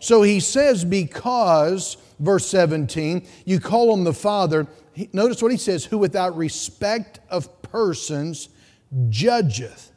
So 0.00 0.22
he 0.22 0.40
says, 0.40 0.84
because, 0.84 1.96
verse 2.18 2.46
17, 2.46 3.26
you 3.44 3.60
call 3.60 3.92
him 3.92 4.04
the 4.04 4.14
Father. 4.14 4.66
Notice 5.12 5.42
what 5.42 5.52
he 5.52 5.58
says, 5.58 5.84
who 5.84 5.98
without 5.98 6.36
respect 6.36 7.20
of 7.28 7.62
persons 7.62 8.48
judgeth 9.10 9.92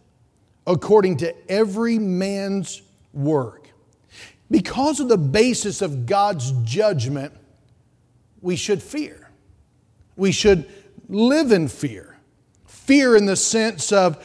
according 0.68 1.18
to 1.18 1.34
every 1.50 1.98
man's 1.98 2.82
work. 3.13 3.70
Because 4.50 5.00
of 5.00 5.08
the 5.08 5.18
basis 5.18 5.82
of 5.82 6.06
God's 6.06 6.51
judgment, 6.63 7.34
we 8.41 8.56
should 8.56 8.84
fear. 8.84 9.30
We 10.22 10.32
should 10.32 10.70
live 11.10 11.51
in 11.51 11.68
fear. 11.68 12.16
Fear 12.68 13.16
in 13.16 13.25
the 13.25 13.36
sense 13.36 13.92
of 13.92 14.24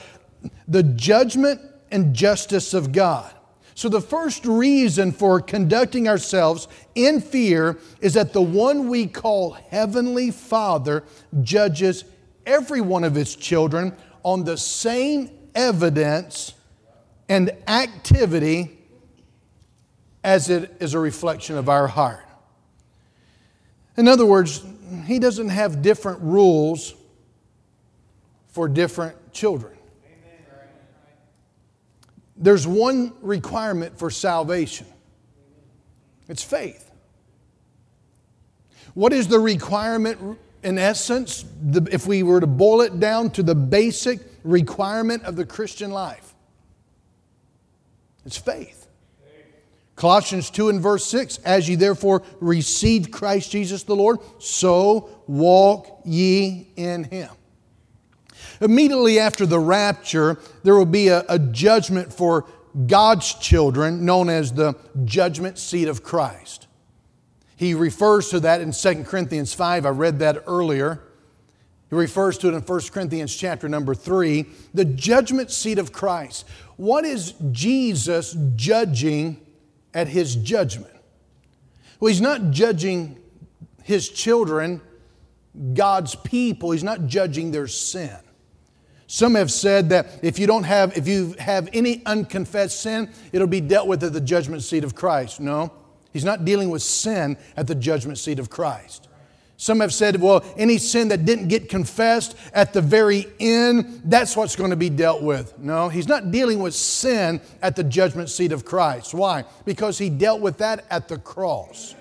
the 0.68 0.82
judgment 0.82 1.58
and 1.90 2.12
justice 2.12 2.74
of 2.74 2.92
God. 2.92 3.32
So, 3.74 3.88
the 3.88 4.02
first 4.02 4.44
reason 4.44 5.10
for 5.10 5.40
conducting 5.40 6.06
ourselves 6.06 6.68
in 6.94 7.22
fear 7.22 7.78
is 8.02 8.12
that 8.12 8.34
the 8.34 8.42
one 8.42 8.90
we 8.90 9.06
call 9.06 9.52
Heavenly 9.52 10.30
Father 10.30 11.02
judges 11.42 12.04
every 12.44 12.82
one 12.82 13.02
of 13.02 13.14
His 13.14 13.34
children 13.34 13.96
on 14.22 14.44
the 14.44 14.58
same 14.58 15.30
evidence 15.54 16.52
and 17.26 17.50
activity 17.66 18.78
as 20.22 20.50
it 20.50 20.76
is 20.78 20.92
a 20.92 20.98
reflection 20.98 21.56
of 21.56 21.70
our 21.70 21.86
heart. 21.86 22.26
In 23.96 24.08
other 24.08 24.26
words, 24.26 24.62
he 25.04 25.18
doesn't 25.18 25.48
have 25.48 25.82
different 25.82 26.20
rules 26.20 26.94
for 28.48 28.68
different 28.68 29.32
children. 29.32 29.72
There's 32.36 32.66
one 32.66 33.12
requirement 33.22 33.98
for 33.98 34.10
salvation 34.10 34.86
it's 36.28 36.42
faith. 36.42 36.90
What 38.94 39.12
is 39.12 39.28
the 39.28 39.38
requirement 39.38 40.38
in 40.62 40.78
essence, 40.78 41.44
the, 41.62 41.86
if 41.92 42.06
we 42.06 42.24
were 42.24 42.40
to 42.40 42.46
boil 42.46 42.80
it 42.80 42.98
down 42.98 43.30
to 43.30 43.42
the 43.44 43.54
basic 43.54 44.20
requirement 44.42 45.22
of 45.22 45.36
the 45.36 45.46
Christian 45.46 45.92
life, 45.92 46.34
it's 48.24 48.36
faith. 48.36 48.85
Colossians 49.96 50.50
2 50.50 50.68
and 50.68 50.80
verse 50.80 51.06
6 51.06 51.38
As 51.38 51.68
ye 51.68 51.74
therefore 51.74 52.22
received 52.40 53.10
Christ 53.10 53.50
Jesus 53.50 53.82
the 53.82 53.96
Lord, 53.96 54.18
so 54.38 55.10
walk 55.26 56.02
ye 56.04 56.68
in 56.76 57.04
him. 57.04 57.30
Immediately 58.60 59.18
after 59.18 59.44
the 59.44 59.58
rapture, 59.58 60.38
there 60.62 60.74
will 60.74 60.84
be 60.86 61.08
a, 61.08 61.24
a 61.28 61.38
judgment 61.38 62.12
for 62.12 62.46
God's 62.86 63.34
children 63.34 64.04
known 64.04 64.28
as 64.28 64.52
the 64.52 64.74
judgment 65.04 65.58
seat 65.58 65.88
of 65.88 66.02
Christ. 66.02 66.66
He 67.56 67.72
refers 67.72 68.28
to 68.30 68.40
that 68.40 68.60
in 68.60 68.72
2 68.72 69.04
Corinthians 69.04 69.54
5. 69.54 69.86
I 69.86 69.88
read 69.88 70.18
that 70.18 70.44
earlier. 70.46 71.02
He 71.88 71.96
refers 71.96 72.36
to 72.38 72.48
it 72.48 72.54
in 72.54 72.60
1 72.60 72.80
Corinthians 72.92 73.34
chapter 73.34 73.68
number 73.68 73.94
3, 73.94 74.44
the 74.74 74.84
judgment 74.84 75.50
seat 75.50 75.78
of 75.78 75.92
Christ. 75.92 76.46
What 76.76 77.06
is 77.06 77.34
Jesus 77.52 78.36
judging 78.56 79.45
at 79.96 80.08
his 80.08 80.36
judgment? 80.36 80.92
Well, 81.98 82.10
he's 82.10 82.20
not 82.20 82.50
judging 82.50 83.18
his 83.82 84.10
children, 84.10 84.82
God's 85.72 86.14
people. 86.14 86.72
He's 86.72 86.84
not 86.84 87.06
judging 87.06 87.50
their 87.50 87.66
sin. 87.66 88.14
Some 89.06 89.36
have 89.36 89.50
said 89.50 89.88
that 89.88 90.20
if 90.22 90.38
you 90.38 90.46
don't 90.46 90.64
have, 90.64 90.96
if 90.98 91.08
you 91.08 91.34
have 91.38 91.70
any 91.72 92.04
unconfessed 92.04 92.80
sin, 92.80 93.10
it'll 93.32 93.46
be 93.46 93.62
dealt 93.62 93.88
with 93.88 94.04
at 94.04 94.12
the 94.12 94.20
judgment 94.20 94.62
seat 94.62 94.84
of 94.84 94.94
Christ. 94.94 95.40
No. 95.40 95.72
He's 96.12 96.24
not 96.24 96.44
dealing 96.44 96.68
with 96.68 96.82
sin 96.82 97.38
at 97.56 97.66
the 97.66 97.74
judgment 97.74 98.18
seat 98.18 98.38
of 98.38 98.50
Christ. 98.50 99.08
Some 99.58 99.80
have 99.80 99.94
said, 99.94 100.20
well, 100.20 100.44
any 100.58 100.76
sin 100.76 101.08
that 101.08 101.24
didn't 101.24 101.48
get 101.48 101.68
confessed 101.68 102.36
at 102.52 102.74
the 102.74 102.82
very 102.82 103.26
end, 103.40 104.02
that's 104.04 104.36
what's 104.36 104.54
going 104.54 104.70
to 104.70 104.76
be 104.76 104.90
dealt 104.90 105.22
with. 105.22 105.58
No, 105.58 105.88
he's 105.88 106.08
not 106.08 106.30
dealing 106.30 106.58
with 106.58 106.74
sin 106.74 107.40
at 107.62 107.74
the 107.74 107.84
judgment 107.84 108.28
seat 108.28 108.52
of 108.52 108.66
Christ. 108.66 109.14
Why? 109.14 109.44
Because 109.64 109.96
he 109.96 110.10
dealt 110.10 110.42
with 110.42 110.58
that 110.58 110.84
at 110.90 111.08
the 111.08 111.18
cross. 111.18 111.94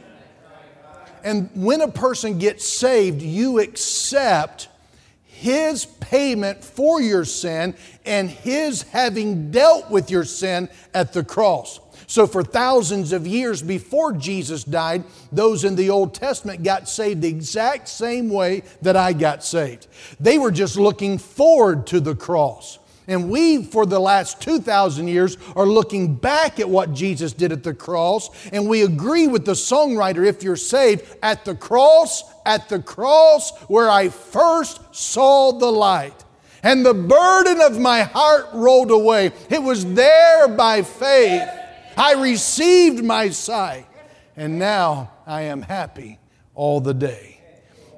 And 1.24 1.50
when 1.56 1.82
a 1.82 1.88
person 1.88 2.38
gets 2.38 2.68
saved, 2.68 3.22
you 3.22 3.60
accept 3.60 4.68
his 5.24 5.86
payment 5.86 6.64
for 6.64 7.02
your 7.02 7.26
sin 7.26 7.76
and 8.06 8.30
his 8.30 8.84
having 8.84 9.50
dealt 9.50 9.90
with 9.90 10.12
your 10.12 10.24
sin 10.24 10.70
at 10.94 11.14
the 11.14 11.24
cross. 11.24 11.80
So, 12.08 12.28
for 12.28 12.44
thousands 12.44 13.12
of 13.12 13.26
years 13.26 13.62
before 13.62 14.14
Jesus 14.14 14.64
died, 14.64 15.04
those 15.32 15.64
in 15.64 15.76
the 15.76 15.90
Old 15.90 16.14
Testament 16.14 16.64
got 16.64 16.88
saved 16.88 17.22
the 17.22 17.28
exact 17.28 17.88
same 17.88 18.30
way 18.30 18.64
that 18.82 18.96
I 18.96 19.14
got 19.14 19.44
saved. 19.44 19.88
They 20.20 20.38
were 20.38 20.52
just 20.52 20.78
looking 20.78 21.18
forward 21.18 21.88
to 21.88 22.00
the 22.00 22.16
cross. 22.16 22.80
And 23.08 23.30
we, 23.30 23.64
for 23.64 23.86
the 23.86 24.00
last 24.00 24.42
2,000 24.42 25.08
years, 25.08 25.38
are 25.56 25.66
looking 25.66 26.16
back 26.16 26.60
at 26.60 26.68
what 26.68 26.94
Jesus 26.94 27.34
did 27.34 27.52
at 27.52 27.64
the 27.64 27.74
cross. 27.74 28.30
And 28.52 28.68
we 28.68 28.82
agree 28.82 29.28
with 29.28 29.46
the 29.46 29.52
songwriter 29.52 30.26
if 30.26 30.42
you're 30.42 30.56
saved, 30.56 31.06
at 31.22 31.46
the 31.46 31.56
cross, 31.56 32.24
at 32.46 32.68
the 32.68 32.80
cross 32.80 33.56
where 33.68 33.90
I 33.90 34.10
first 34.10 34.96
saw 34.96 35.52
the 35.52 35.72
light. 35.72 36.24
And 36.64 36.84
the 36.84 36.96
burden 36.96 37.62
of 37.62 37.80
my 37.80 38.02
heart 38.02 38.48
rolled 38.54 38.90
away. 38.90 39.32
It 39.52 39.62
was 39.62 39.86
there 39.94 40.48
by 40.48 40.82
faith. 40.82 41.48
I 41.98 42.14
received 42.14 43.04
my 43.04 43.30
sight. 43.30 43.88
And 44.38 44.60
now 44.60 45.12
I 45.26 45.44
am 45.44 45.62
happy 45.62 46.20
all 46.54 46.82
the 46.82 46.94
day. 46.94 47.40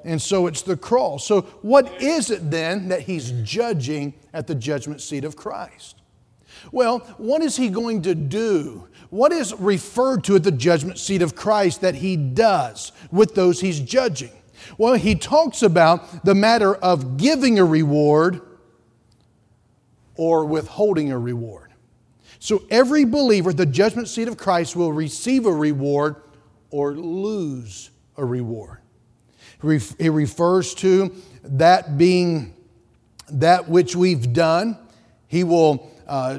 And 0.04 0.22
so 0.22 0.46
it's 0.46 0.62
the 0.62 0.76
cross. 0.76 1.26
So, 1.26 1.42
what 1.62 2.00
is 2.00 2.30
it 2.30 2.50
then 2.50 2.88
that 2.88 3.02
he's 3.02 3.32
judging 3.42 4.14
at 4.32 4.46
the 4.46 4.54
judgment 4.54 5.00
seat 5.00 5.24
of 5.24 5.36
Christ? 5.36 5.96
Well, 6.70 7.00
what 7.18 7.42
is 7.42 7.56
he 7.56 7.68
going 7.68 8.02
to 8.02 8.14
do? 8.14 8.88
What 9.10 9.32
is 9.32 9.54
referred 9.54 10.24
to 10.24 10.36
at 10.36 10.44
the 10.44 10.52
judgment 10.52 10.98
seat 10.98 11.22
of 11.22 11.34
Christ 11.34 11.80
that 11.80 11.96
he 11.96 12.16
does 12.16 12.92
with 13.10 13.34
those 13.34 13.60
he's 13.60 13.80
judging? 13.80 14.32
Well, 14.76 14.94
he 14.94 15.14
talks 15.14 15.62
about 15.62 16.24
the 16.24 16.34
matter 16.34 16.74
of 16.74 17.16
giving 17.16 17.58
a 17.58 17.64
reward 17.64 18.40
or 20.14 20.44
withholding 20.44 21.10
a 21.10 21.18
reward. 21.18 21.67
So 22.38 22.62
every 22.70 23.04
believer 23.04 23.52
the 23.52 23.66
judgment 23.66 24.08
seat 24.08 24.28
of 24.28 24.36
Christ 24.36 24.76
will 24.76 24.92
receive 24.92 25.46
a 25.46 25.52
reward 25.52 26.16
or 26.70 26.94
lose 26.94 27.90
a 28.16 28.24
reward. 28.24 28.78
It 29.62 30.12
refers 30.12 30.74
to 30.76 31.12
that 31.44 31.98
being 31.98 32.54
that 33.30 33.68
which 33.68 33.96
we've 33.96 34.32
done. 34.32 34.78
He 35.26 35.44
will 35.44 35.90
uh, 36.06 36.38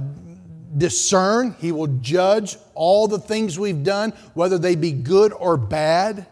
discern, 0.77 1.56
He 1.60 1.72
will 1.72 1.88
judge 1.88 2.58
all 2.74 3.08
the 3.08 3.20
things 3.20 3.60
we've 3.60 3.84
done, 3.84 4.13
whether 4.34 4.58
they 4.58 4.75
be 4.75 4.91
good 4.91 5.34
or 5.34 5.58
bad. 5.58 6.27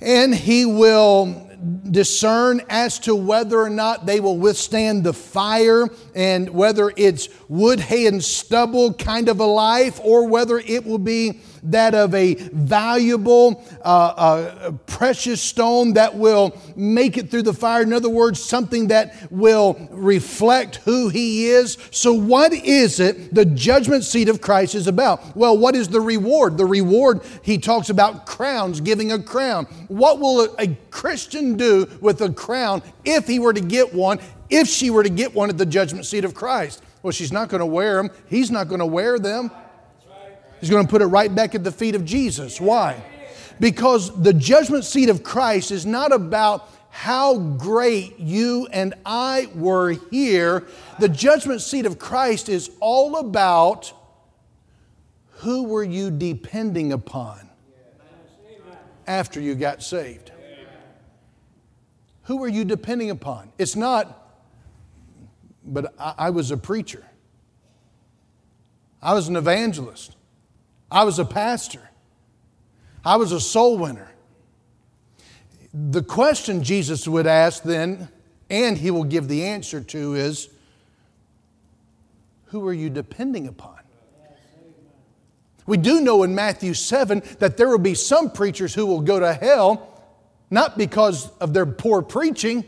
And 0.00 0.34
He 0.34 0.66
will 0.66 1.49
discern 1.90 2.62
as 2.68 2.98
to 3.00 3.14
whether 3.14 3.58
or 3.58 3.70
not 3.70 4.06
they 4.06 4.20
will 4.20 4.38
withstand 4.38 5.04
the 5.04 5.12
fire 5.12 5.88
and 6.14 6.48
whether 6.50 6.92
it's 6.96 7.28
wood, 7.48 7.80
hay, 7.80 8.06
and 8.06 8.22
stubble 8.22 8.94
kind 8.94 9.28
of 9.28 9.40
a 9.40 9.44
life 9.44 10.00
or 10.02 10.26
whether 10.26 10.58
it 10.58 10.84
will 10.84 10.98
be 10.98 11.40
that 11.64 11.94
of 11.94 12.14
a 12.14 12.34
valuable, 12.34 13.64
uh, 13.84 13.88
uh, 14.16 14.70
precious 14.86 15.40
stone 15.40 15.94
that 15.94 16.16
will 16.16 16.56
make 16.76 17.16
it 17.16 17.30
through 17.30 17.42
the 17.42 17.52
fire. 17.52 17.82
In 17.82 17.92
other 17.92 18.10
words, 18.10 18.42
something 18.42 18.88
that 18.88 19.14
will 19.30 19.88
reflect 19.90 20.76
who 20.76 21.08
He 21.08 21.46
is. 21.46 21.78
So, 21.90 22.12
what 22.12 22.52
is 22.52 23.00
it 23.00 23.34
the 23.34 23.44
judgment 23.44 24.04
seat 24.04 24.28
of 24.28 24.40
Christ 24.40 24.74
is 24.74 24.86
about? 24.86 25.36
Well, 25.36 25.56
what 25.56 25.74
is 25.74 25.88
the 25.88 26.00
reward? 26.00 26.58
The 26.58 26.66
reward, 26.66 27.20
He 27.42 27.58
talks 27.58 27.90
about 27.90 28.26
crowns, 28.26 28.80
giving 28.80 29.12
a 29.12 29.22
crown. 29.22 29.66
What 29.88 30.18
will 30.18 30.54
a 30.58 30.76
Christian 30.90 31.56
do 31.56 31.88
with 32.00 32.20
a 32.20 32.32
crown 32.32 32.82
if 33.04 33.26
he 33.26 33.38
were 33.38 33.52
to 33.52 33.60
get 33.60 33.94
one, 33.94 34.20
if 34.48 34.68
she 34.68 34.90
were 34.90 35.02
to 35.02 35.10
get 35.10 35.34
one 35.34 35.50
at 35.50 35.58
the 35.58 35.66
judgment 35.66 36.06
seat 36.06 36.24
of 36.24 36.34
Christ? 36.34 36.82
Well, 37.02 37.12
she's 37.12 37.32
not 37.32 37.48
going 37.48 37.60
to 37.60 37.66
wear 37.66 37.96
them. 37.96 38.10
He's 38.26 38.50
not 38.50 38.68
going 38.68 38.80
to 38.80 38.86
wear 38.86 39.18
them. 39.18 39.50
He's 40.60 40.70
going 40.70 40.86
to 40.86 40.90
put 40.90 41.02
it 41.02 41.06
right 41.06 41.34
back 41.34 41.54
at 41.54 41.64
the 41.64 41.72
feet 41.72 41.94
of 41.94 42.04
Jesus. 42.04 42.60
Why? 42.60 43.02
Because 43.58 44.22
the 44.22 44.32
judgment 44.32 44.84
seat 44.84 45.08
of 45.08 45.22
Christ 45.22 45.70
is 45.70 45.86
not 45.86 46.12
about 46.12 46.68
how 46.90 47.38
great 47.38 48.18
you 48.18 48.68
and 48.72 48.94
I 49.06 49.48
were 49.54 49.90
here. 50.10 50.66
The 50.98 51.08
judgment 51.08 51.62
seat 51.62 51.86
of 51.86 51.98
Christ 51.98 52.48
is 52.48 52.70
all 52.80 53.16
about 53.16 53.92
who 55.38 55.64
were 55.64 55.84
you 55.84 56.10
depending 56.10 56.92
upon 56.92 57.48
after 59.06 59.40
you 59.40 59.54
got 59.54 59.82
saved? 59.82 60.30
Who 62.24 62.36
were 62.36 62.48
you 62.48 62.64
depending 62.64 63.10
upon? 63.10 63.52
It's 63.58 63.74
not, 63.74 64.36
but 65.64 65.94
I, 65.98 66.14
I 66.18 66.30
was 66.30 66.50
a 66.50 66.56
preacher. 66.56 67.04
I 69.02 69.14
was 69.14 69.28
an 69.28 69.36
evangelist. 69.36 70.14
I 70.90 71.04
was 71.04 71.18
a 71.18 71.24
pastor. 71.24 71.88
I 73.04 73.16
was 73.16 73.32
a 73.32 73.40
soul 73.40 73.78
winner. 73.78 74.10
The 75.72 76.02
question 76.02 76.64
Jesus 76.64 77.06
would 77.06 77.26
ask 77.26 77.62
then, 77.62 78.08
and 78.48 78.76
he 78.76 78.90
will 78.90 79.04
give 79.04 79.28
the 79.28 79.44
answer 79.44 79.80
to, 79.80 80.14
is 80.14 80.48
who 82.46 82.66
are 82.66 82.72
you 82.72 82.90
depending 82.90 83.46
upon? 83.46 83.78
We 85.66 85.76
do 85.76 86.00
know 86.00 86.24
in 86.24 86.34
Matthew 86.34 86.74
7 86.74 87.22
that 87.38 87.56
there 87.56 87.68
will 87.68 87.78
be 87.78 87.94
some 87.94 88.32
preachers 88.32 88.74
who 88.74 88.86
will 88.86 89.02
go 89.02 89.20
to 89.20 89.32
hell, 89.32 90.02
not 90.50 90.76
because 90.76 91.30
of 91.38 91.54
their 91.54 91.66
poor 91.66 92.02
preaching, 92.02 92.64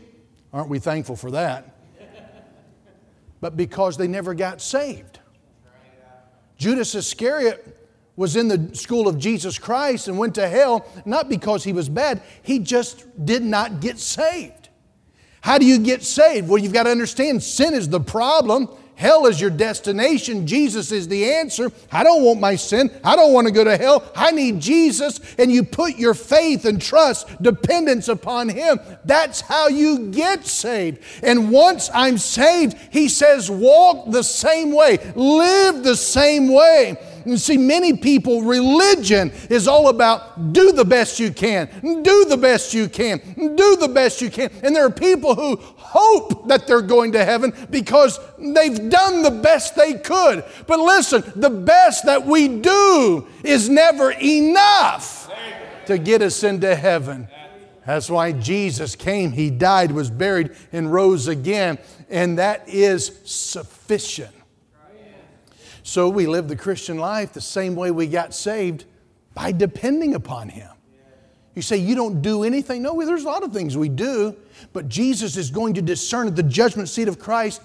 aren't 0.53 0.69
we 0.69 0.79
thankful 0.79 1.17
for 1.17 1.31
that? 1.31 1.75
But 3.41 3.57
because 3.57 3.97
they 3.97 4.07
never 4.07 4.33
got 4.33 4.61
saved. 4.61 5.19
Judas 6.55 6.95
Iscariot 6.95 7.82
was 8.15 8.35
in 8.35 8.47
the 8.47 8.75
school 8.75 9.07
of 9.07 9.17
Jesus 9.17 9.57
Christ 9.57 10.07
and 10.07 10.17
went 10.17 10.35
to 10.35 10.47
hell, 10.47 10.85
not 11.05 11.29
because 11.29 11.63
he 11.63 11.73
was 11.73 11.89
bad, 11.89 12.21
he 12.41 12.59
just 12.59 13.25
did 13.25 13.43
not 13.43 13.79
get 13.79 13.99
saved. 13.99 14.69
How 15.41 15.57
do 15.57 15.65
you 15.65 15.79
get 15.79 16.03
saved? 16.03 16.47
Well, 16.47 16.57
you've 16.57 16.73
got 16.73 16.83
to 16.83 16.91
understand 16.91 17.43
sin 17.43 17.73
is 17.73 17.89
the 17.89 17.99
problem. 17.99 18.69
Hell 18.95 19.25
is 19.25 19.41
your 19.41 19.49
destination. 19.49 20.45
Jesus 20.45 20.91
is 20.91 21.07
the 21.07 21.25
answer. 21.33 21.71
I 21.91 22.03
don't 22.03 22.23
want 22.23 22.39
my 22.39 22.55
sin. 22.55 22.91
I 23.03 23.15
don't 23.15 23.33
want 23.33 23.47
to 23.47 23.53
go 23.53 23.63
to 23.63 23.75
hell. 23.75 24.09
I 24.15 24.31
need 24.31 24.59
Jesus. 24.59 25.19
And 25.37 25.51
you 25.51 25.63
put 25.63 25.97
your 25.97 26.13
faith 26.13 26.65
and 26.65 26.79
trust, 26.79 27.41
dependence 27.41 28.07
upon 28.07 28.49
Him. 28.49 28.79
That's 29.03 29.41
how 29.41 29.67
you 29.67 30.11
get 30.11 30.45
saved. 30.45 31.03
And 31.23 31.51
once 31.51 31.89
I'm 31.93 32.19
saved, 32.19 32.77
He 32.91 33.09
says, 33.09 33.49
walk 33.49 34.11
the 34.11 34.23
same 34.23 34.71
way, 34.71 34.99
live 35.15 35.83
the 35.83 35.97
same 35.97 36.53
way. 36.53 36.97
You 37.25 37.37
see, 37.37 37.57
many 37.57 37.95
people, 37.95 38.41
religion 38.41 39.31
is 39.49 39.67
all 39.67 39.89
about 39.89 40.53
do 40.53 40.71
the 40.71 40.85
best 40.85 41.19
you 41.19 41.31
can, 41.31 41.69
do 42.03 42.25
the 42.25 42.37
best 42.37 42.73
you 42.73 42.89
can, 42.89 43.19
do 43.55 43.75
the 43.77 43.87
best 43.87 44.21
you 44.21 44.29
can. 44.29 44.51
And 44.63 44.75
there 44.75 44.85
are 44.85 44.91
people 44.91 45.35
who 45.35 45.57
hope 45.57 46.47
that 46.47 46.67
they're 46.67 46.81
going 46.81 47.11
to 47.13 47.23
heaven 47.23 47.53
because 47.69 48.19
they've 48.37 48.89
done 48.89 49.21
the 49.21 49.39
best 49.43 49.75
they 49.75 49.93
could. 49.93 50.43
But 50.67 50.79
listen, 50.79 51.23
the 51.35 51.49
best 51.49 52.05
that 52.05 52.25
we 52.25 52.47
do 52.47 53.27
is 53.43 53.69
never 53.69 54.11
enough 54.11 55.31
to 55.85 55.97
get 55.97 56.21
us 56.21 56.43
into 56.43 56.75
heaven. 56.75 57.27
That's 57.85 58.09
why 58.09 58.31
Jesus 58.31 58.95
came, 58.95 59.33
He 59.33 59.49
died, 59.49 59.91
was 59.91 60.09
buried, 60.09 60.51
and 60.71 60.91
rose 60.91 61.27
again, 61.27 61.79
and 62.09 62.37
that 62.37 62.67
is 62.69 63.19
sufficient. 63.25 64.33
So 65.83 66.09
we 66.09 66.27
live 66.27 66.47
the 66.47 66.55
Christian 66.55 66.97
life 66.97 67.33
the 67.33 67.41
same 67.41 67.75
way 67.75 67.91
we 67.91 68.07
got 68.07 68.33
saved 68.33 68.85
by 69.33 69.51
depending 69.51 70.15
upon 70.15 70.49
Him. 70.49 70.69
You 71.55 71.61
say 71.61 71.77
you 71.77 71.93
don't 71.93 72.21
do 72.21 72.43
anything. 72.43 72.81
No, 72.81 73.05
there's 73.05 73.23
a 73.23 73.27
lot 73.27 73.43
of 73.43 73.53
things 73.53 73.77
we 73.77 73.89
do, 73.89 74.35
but 74.71 74.89
Jesus 74.89 75.37
is 75.37 75.51
going 75.51 75.75
to 75.75 75.81
discern 75.81 76.27
at 76.27 76.35
the 76.35 76.43
judgment 76.43 76.89
seat 76.89 77.07
of 77.07 77.19
Christ 77.19 77.61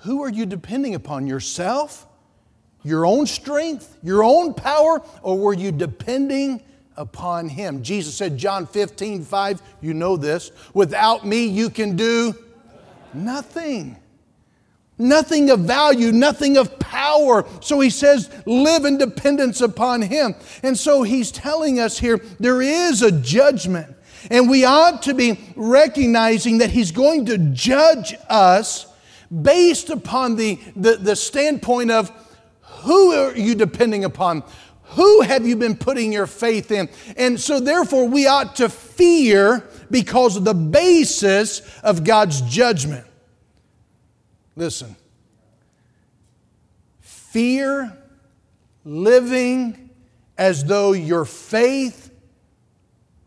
who 0.00 0.22
are 0.22 0.30
you 0.30 0.46
depending 0.46 0.94
upon? 0.94 1.26
Yourself? 1.26 2.06
Your 2.82 3.04
own 3.04 3.26
strength? 3.26 3.98
Your 4.02 4.24
own 4.24 4.54
power? 4.54 5.02
Or 5.22 5.38
were 5.38 5.52
you 5.52 5.72
depending 5.72 6.62
upon 6.96 7.48
Him? 7.48 7.82
Jesus 7.82 8.14
said, 8.14 8.38
John 8.38 8.66
15, 8.66 9.24
5, 9.24 9.62
you 9.82 9.94
know 9.94 10.16
this, 10.16 10.52
without 10.72 11.26
me 11.26 11.46
you 11.46 11.68
can 11.68 11.96
do 11.96 12.34
nothing. 13.12 13.96
Nothing 15.00 15.48
of 15.48 15.60
value, 15.60 16.12
nothing 16.12 16.58
of 16.58 16.78
power. 16.78 17.46
So 17.60 17.80
he 17.80 17.88
says, 17.88 18.30
live 18.44 18.84
in 18.84 18.98
dependence 18.98 19.62
upon 19.62 20.02
him. 20.02 20.34
And 20.62 20.76
so 20.78 21.02
he's 21.02 21.32
telling 21.32 21.80
us 21.80 21.98
here 21.98 22.18
there 22.38 22.60
is 22.60 23.00
a 23.00 23.10
judgment. 23.10 23.96
And 24.30 24.50
we 24.50 24.66
ought 24.66 25.02
to 25.04 25.14
be 25.14 25.40
recognizing 25.56 26.58
that 26.58 26.70
he's 26.70 26.92
going 26.92 27.26
to 27.26 27.38
judge 27.38 28.14
us 28.28 28.86
based 29.42 29.88
upon 29.88 30.36
the, 30.36 30.58
the, 30.76 30.96
the 30.96 31.16
standpoint 31.16 31.90
of 31.90 32.12
who 32.62 33.12
are 33.12 33.34
you 33.34 33.54
depending 33.54 34.04
upon? 34.04 34.42
Who 34.82 35.22
have 35.22 35.46
you 35.46 35.56
been 35.56 35.76
putting 35.76 36.12
your 36.12 36.26
faith 36.26 36.70
in? 36.70 36.90
And 37.16 37.40
so, 37.40 37.60
therefore, 37.60 38.08
we 38.08 38.26
ought 38.26 38.56
to 38.56 38.68
fear 38.68 39.66
because 39.90 40.36
of 40.36 40.44
the 40.44 40.54
basis 40.54 41.62
of 41.82 42.04
God's 42.04 42.42
judgment. 42.42 43.06
Listen, 44.56 44.96
fear 47.00 47.96
living 48.84 49.90
as 50.36 50.64
though 50.64 50.92
your 50.92 51.24
faith 51.24 52.10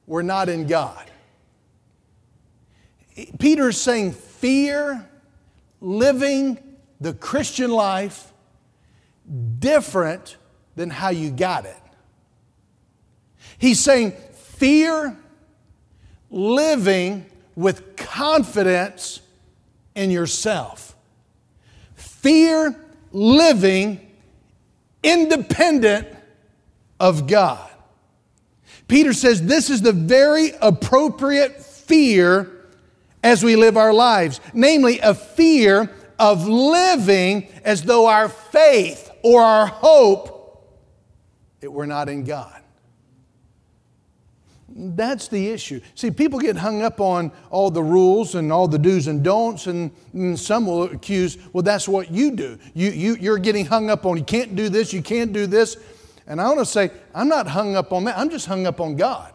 were 0.06 0.24
not 0.24 0.50
in 0.50 0.68
God. 0.68 1.10
Peter's 3.40 3.80
saying, 3.80 4.12
fear 4.14 5.08
living 5.80 6.58
the 7.00 7.14
Christian 7.14 7.72
life 7.72 8.34
different 9.60 10.38
than 10.76 10.90
how 10.90 11.10
you 11.10 11.30
got 11.30 11.66
it. 11.66 11.78
He's 13.58 13.80
saying, 13.80 14.14
fear 14.34 15.18
living 16.30 17.26
with 17.56 17.96
confidence 17.96 19.22
in 19.94 20.10
yourself. 20.10 20.93
Fear 22.24 22.76
living 23.12 24.00
independent 25.04 26.08
of 26.98 27.28
God. 27.28 27.70
Peter 28.88 29.12
says 29.12 29.42
this 29.42 29.70
is 29.70 29.82
the 29.82 29.92
very 29.92 30.52
appropriate 30.62 31.62
fear 31.62 32.50
as 33.22 33.44
we 33.44 33.58
live 33.58 33.76
our 33.76 33.94
lives, 33.94 34.40
namely, 34.54 35.00
a 35.00 35.14
fear 35.14 35.92
of 36.18 36.48
living 36.48 37.50
as 37.66 37.84
though 37.84 38.08
our 38.08 38.30
faith 38.30 39.12
or 39.22 39.42
our 39.42 39.68
hope 39.68 40.32
it 41.60 41.72
were 41.72 41.88
not 41.88 42.08
in 42.08 42.24
God. 42.24 42.63
That's 44.76 45.28
the 45.28 45.50
issue. 45.50 45.82
See, 45.94 46.10
people 46.10 46.40
get 46.40 46.58
hung 46.58 46.82
up 46.82 47.00
on 47.00 47.32
all 47.52 47.70
the 47.70 47.84
rules 47.84 48.34
and 48.34 48.52
all 48.52 48.68
the 48.68 48.80
do's 48.80 49.08
and 49.08 49.24
don'ts, 49.24 49.68
and, 49.68 49.92
and, 50.14 50.40
some 50.40 50.66
will 50.66 50.84
accuse, 50.84 51.38
well, 51.54 51.62
that's 51.62 51.88
what 51.88 52.10
you 52.10 52.32
do. 52.32 52.58
You, 52.74 52.90
you, 52.90 53.16
you're 53.20 53.38
getting 53.38 53.68
hung 53.68 53.92
up 53.92 54.06
on, 54.06 54.18
you 54.18 54.24
can't 54.24 54.56
do 54.56 54.70
this, 54.70 54.92
you 54.92 55.04
can't 55.04 55.32
do 55.32 55.46
this. 55.46 55.78
And 56.26 56.42
I 56.42 56.48
want 56.48 56.60
to 56.60 56.66
say, 56.66 56.90
I'm 57.14 57.28
not 57.28 57.48
hung 57.48 57.76
up 57.76 57.94
on 57.94 58.06
that, 58.06 58.18
I'm 58.18 58.32
just 58.32 58.48
hung 58.48 58.66
up 58.66 58.82
on 58.82 58.96
God. 58.96 59.32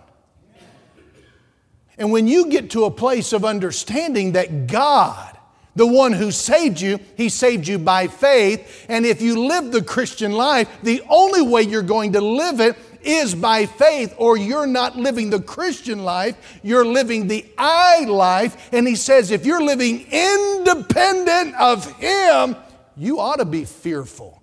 And 1.98 2.10
when 2.10 2.26
you 2.26 2.48
get 2.48 2.70
to 2.70 2.84
a 2.84 2.90
place 2.90 3.32
of 3.32 3.44
understanding 3.44 4.32
that 4.32 4.66
God, 4.66 5.36
the 5.76 5.86
one 5.86 6.12
who 6.12 6.32
saved 6.32 6.80
you, 6.80 6.98
He 7.16 7.28
saved 7.28 7.68
you 7.68 7.78
by 7.78 8.08
faith. 8.08 8.86
And 8.88 9.06
if 9.06 9.22
you 9.22 9.46
live 9.46 9.70
the 9.70 9.82
Christian 9.82 10.32
life, 10.32 10.68
the 10.82 11.02
only 11.08 11.42
way 11.42 11.62
you're 11.62 11.82
going 11.82 12.12
to 12.14 12.20
live 12.20 12.60
it 12.60 12.76
is 13.02 13.34
by 13.34 13.66
faith, 13.66 14.14
or 14.16 14.36
you're 14.36 14.66
not 14.66 14.96
living 14.96 15.30
the 15.30 15.40
Christian 15.40 16.04
life, 16.04 16.60
you're 16.62 16.84
living 16.84 17.28
the 17.28 17.46
I 17.56 18.04
life. 18.04 18.72
And 18.72 18.86
he 18.86 18.96
says, 18.96 19.30
if 19.30 19.46
you're 19.46 19.62
living 19.62 20.06
independent 20.10 21.54
of 21.56 21.90
Him, 21.98 22.56
you 22.96 23.20
ought 23.20 23.36
to 23.36 23.44
be 23.44 23.64
fearful. 23.64 24.42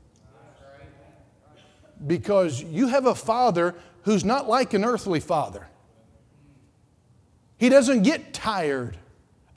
Because 2.05 2.61
you 2.61 2.87
have 2.87 3.05
a 3.05 3.15
father 3.15 3.75
who's 4.03 4.23
not 4.23 4.47
like 4.47 4.73
an 4.73 4.85
earthly 4.85 5.19
father. 5.19 5.67
He 7.57 7.69
doesn't 7.69 8.03
get 8.03 8.33
tired 8.33 8.97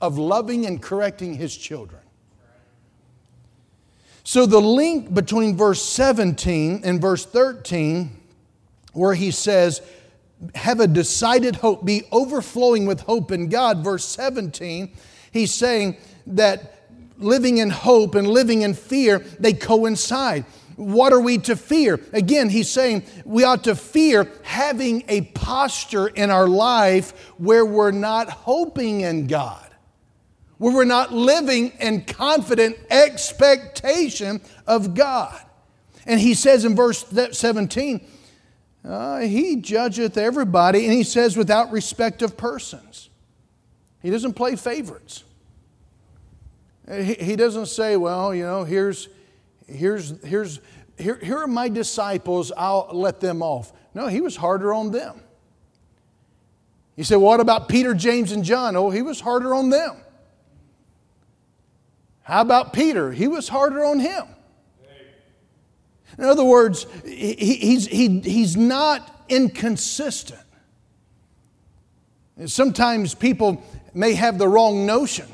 of 0.01 0.17
loving 0.17 0.65
and 0.65 0.81
correcting 0.81 1.35
his 1.35 1.55
children. 1.55 2.01
So, 4.23 4.45
the 4.45 4.61
link 4.61 5.13
between 5.13 5.57
verse 5.57 5.81
17 5.81 6.81
and 6.83 7.01
verse 7.01 7.25
13 7.25 8.18
where 8.99 9.13
he 9.13 9.31
says, 9.31 9.81
have 10.55 10.81
a 10.81 10.87
decided 10.87 11.55
hope, 11.55 11.85
be 11.85 12.03
overflowing 12.11 12.85
with 12.85 12.99
hope 13.01 13.31
in 13.31 13.47
God. 13.47 13.81
Verse 13.81 14.05
17, 14.05 14.91
he's 15.31 15.53
saying 15.53 15.95
that 16.27 16.75
living 17.17 17.57
in 17.59 17.69
hope 17.69 18.15
and 18.15 18.27
living 18.27 18.61
in 18.61 18.73
fear, 18.73 19.19
they 19.39 19.53
coincide. 19.53 20.43
What 20.75 21.13
are 21.13 21.19
we 21.19 21.37
to 21.39 21.55
fear? 21.55 21.99
Again, 22.11 22.49
he's 22.49 22.69
saying 22.69 23.03
we 23.23 23.45
ought 23.45 23.63
to 23.65 23.75
fear 23.75 24.29
having 24.43 25.03
a 25.07 25.21
posture 25.21 26.07
in 26.07 26.29
our 26.29 26.47
life 26.47 27.31
where 27.37 27.65
we're 27.65 27.91
not 27.91 28.29
hoping 28.29 29.01
in 29.01 29.27
God, 29.27 29.69
where 30.57 30.73
we're 30.73 30.83
not 30.83 31.13
living 31.13 31.71
in 31.79 32.03
confident 32.03 32.77
expectation 32.89 34.41
of 34.67 34.93
God. 34.93 35.39
And 36.05 36.19
he 36.19 36.33
says 36.33 36.65
in 36.65 36.75
verse 36.75 37.05
17, 37.31 38.05
uh, 38.85 39.19
he 39.19 39.57
judgeth 39.57 40.17
everybody, 40.17 40.85
and 40.85 40.93
he 40.93 41.03
says, 41.03 41.35
without 41.35 41.71
respect 41.71 42.21
of 42.21 42.37
persons. 42.37 43.09
He 44.01 44.09
doesn't 44.09 44.33
play 44.33 44.55
favorites. 44.55 45.23
He, 46.89 47.13
he 47.15 47.35
doesn't 47.35 47.67
say, 47.67 47.97
well, 47.97 48.33
you 48.33 48.43
know, 48.43 48.63
here's, 48.63 49.09
here's, 49.67 50.23
here's, 50.23 50.59
here, 50.97 51.19
here 51.21 51.39
are 51.39 51.47
my 51.47 51.69
disciples, 51.69 52.51
I'll 52.55 52.89
let 52.93 53.19
them 53.19 53.41
off. 53.41 53.71
No, 53.93 54.07
he 54.07 54.21
was 54.21 54.35
harder 54.35 54.73
on 54.73 54.91
them. 54.91 55.21
You 56.95 57.03
say, 57.03 57.15
what 57.15 57.39
about 57.39 57.69
Peter, 57.69 57.93
James, 57.93 58.31
and 58.31 58.43
John? 58.43 58.75
Oh, 58.75 58.89
he 58.89 59.01
was 59.01 59.21
harder 59.21 59.53
on 59.53 59.69
them. 59.69 59.97
How 62.23 62.41
about 62.41 62.73
Peter? 62.73 63.11
He 63.11 63.27
was 63.27 63.47
harder 63.47 63.83
on 63.83 63.99
him. 63.99 64.25
In 66.17 66.25
other 66.25 66.43
words, 66.43 66.85
he, 67.05 67.33
he's, 67.33 67.87
he, 67.87 68.19
he's 68.19 68.57
not 68.57 69.23
inconsistent. 69.29 70.39
Sometimes 72.45 73.13
people 73.13 73.63
may 73.93 74.13
have 74.13 74.37
the 74.37 74.47
wrong 74.47 74.85
notion. 74.85 75.27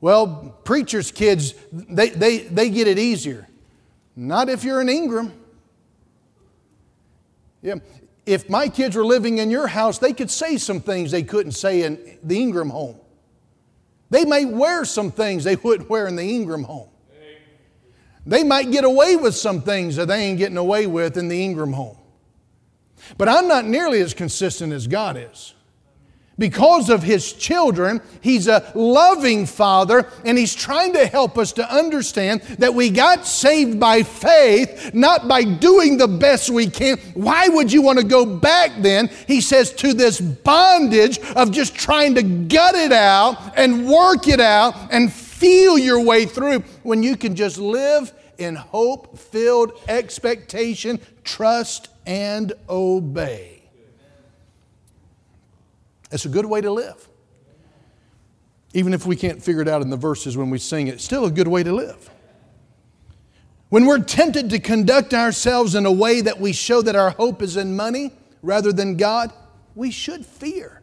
Well, 0.00 0.56
preachers' 0.64 1.10
kids, 1.10 1.54
they, 1.72 2.10
they, 2.10 2.38
they 2.38 2.70
get 2.70 2.88
it 2.88 2.98
easier. 2.98 3.48
Not 4.16 4.48
if 4.48 4.64
you're 4.64 4.80
an 4.80 4.88
Ingram. 4.88 5.32
Yeah. 7.62 7.76
If 8.26 8.48
my 8.48 8.68
kids 8.68 8.96
were 8.96 9.04
living 9.04 9.38
in 9.38 9.50
your 9.50 9.66
house, 9.66 9.98
they 9.98 10.12
could 10.12 10.30
say 10.30 10.58
some 10.58 10.80
things 10.80 11.10
they 11.10 11.22
couldn't 11.22 11.52
say 11.52 11.82
in 11.82 12.18
the 12.22 12.40
Ingram 12.40 12.70
home. 12.70 12.96
They 14.10 14.24
may 14.24 14.44
wear 14.44 14.84
some 14.84 15.10
things 15.10 15.44
they 15.44 15.56
wouldn't 15.56 15.88
wear 15.88 16.06
in 16.06 16.16
the 16.16 16.22
Ingram 16.22 16.64
home. 16.64 16.88
They 18.26 18.44
might 18.44 18.70
get 18.70 18.84
away 18.84 19.16
with 19.16 19.34
some 19.34 19.62
things 19.62 19.96
that 19.96 20.06
they 20.06 20.24
ain't 20.24 20.38
getting 20.38 20.56
away 20.56 20.86
with 20.86 21.16
in 21.16 21.28
the 21.28 21.44
Ingram 21.44 21.72
home. 21.72 21.96
But 23.18 23.28
I'm 23.28 23.48
not 23.48 23.64
nearly 23.64 24.00
as 24.00 24.14
consistent 24.14 24.72
as 24.72 24.86
God 24.86 25.16
is. 25.16 25.54
Because 26.38 26.88
of 26.88 27.02
his 27.02 27.34
children, 27.34 28.00
he's 28.22 28.48
a 28.48 28.72
loving 28.74 29.44
father, 29.44 30.08
and 30.24 30.38
he's 30.38 30.54
trying 30.54 30.94
to 30.94 31.06
help 31.06 31.36
us 31.36 31.52
to 31.52 31.72
understand 31.72 32.40
that 32.58 32.72
we 32.72 32.88
got 32.88 33.26
saved 33.26 33.78
by 33.78 34.02
faith, 34.02 34.94
not 34.94 35.28
by 35.28 35.44
doing 35.44 35.98
the 35.98 36.08
best 36.08 36.48
we 36.48 36.68
can. 36.68 36.96
Why 37.14 37.48
would 37.48 37.70
you 37.70 37.82
want 37.82 37.98
to 37.98 38.04
go 38.04 38.24
back 38.24 38.70
then? 38.80 39.10
He 39.28 39.42
says, 39.42 39.72
to 39.74 39.92
this 39.92 40.20
bondage 40.20 41.18
of 41.36 41.52
just 41.52 41.74
trying 41.74 42.14
to 42.14 42.22
gut 42.22 42.76
it 42.76 42.92
out 42.92 43.56
and 43.58 43.86
work 43.86 44.26
it 44.26 44.40
out 44.40 44.74
and 44.90 45.12
feel 45.42 45.76
your 45.76 46.00
way 46.00 46.24
through 46.24 46.60
when 46.84 47.02
you 47.02 47.16
can 47.16 47.34
just 47.34 47.58
live 47.58 48.12
in 48.38 48.54
hope 48.54 49.18
filled 49.18 49.72
expectation, 49.88 51.00
trust, 51.24 51.88
and 52.06 52.52
obey. 52.68 53.64
It's 56.12 56.26
a 56.26 56.28
good 56.28 56.46
way 56.46 56.60
to 56.60 56.70
live. 56.70 57.08
Even 58.72 58.94
if 58.94 59.04
we 59.04 59.16
can't 59.16 59.42
figure 59.42 59.62
it 59.62 59.68
out 59.68 59.82
in 59.82 59.90
the 59.90 59.96
verses 59.96 60.36
when 60.36 60.48
we 60.48 60.58
sing 60.58 60.86
it, 60.86 60.94
it's 60.94 61.04
still 61.04 61.24
a 61.24 61.30
good 61.30 61.48
way 61.48 61.64
to 61.64 61.72
live. 61.72 62.08
When 63.68 63.84
we're 63.86 63.98
tempted 63.98 64.48
to 64.50 64.60
conduct 64.60 65.12
ourselves 65.12 65.74
in 65.74 65.86
a 65.86 65.92
way 65.92 66.20
that 66.20 66.38
we 66.38 66.52
show 66.52 66.82
that 66.82 66.94
our 66.94 67.10
hope 67.10 67.42
is 67.42 67.56
in 67.56 67.74
money 67.74 68.12
rather 68.42 68.72
than 68.72 68.96
God, 68.96 69.32
we 69.74 69.90
should 69.90 70.24
fear. 70.24 70.82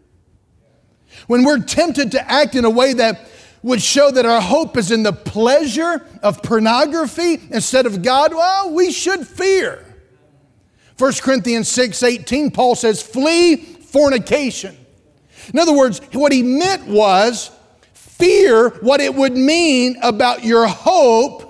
When 1.28 1.46
we're 1.46 1.64
tempted 1.64 2.12
to 2.12 2.30
act 2.30 2.56
in 2.56 2.66
a 2.66 2.70
way 2.70 2.92
that 2.94 3.30
would 3.62 3.82
show 3.82 4.12
that 4.12 4.26
our 4.26 4.42
hope 4.42 4.78
is 4.78 4.92
in 4.92 5.04
the 5.04 5.14
pleasure 5.14 6.06
of 6.24 6.42
pornography 6.42 7.40
instead 7.52 7.86
of 7.86 8.02
God, 8.02 8.34
well, 8.34 8.74
we 8.74 8.92
should 8.92 9.28
fear. 9.28 9.86
1 10.98 11.14
Corinthians 11.22 11.68
6 11.70 12.04
18, 12.04 12.52
Paul 12.52 12.76
says, 12.76 13.02
flee 13.02 13.56
fornication. 13.56 14.76
In 15.54 15.60
other 15.60 15.76
words, 15.76 16.00
what 16.14 16.32
he 16.32 16.44
meant 16.44 16.88
was 16.88 17.52
fear 17.94 18.70
what 18.82 19.00
it 19.00 19.16
would 19.16 19.36
mean 19.36 19.98
about 20.02 20.44
your 20.44 20.68
hope 20.68 21.46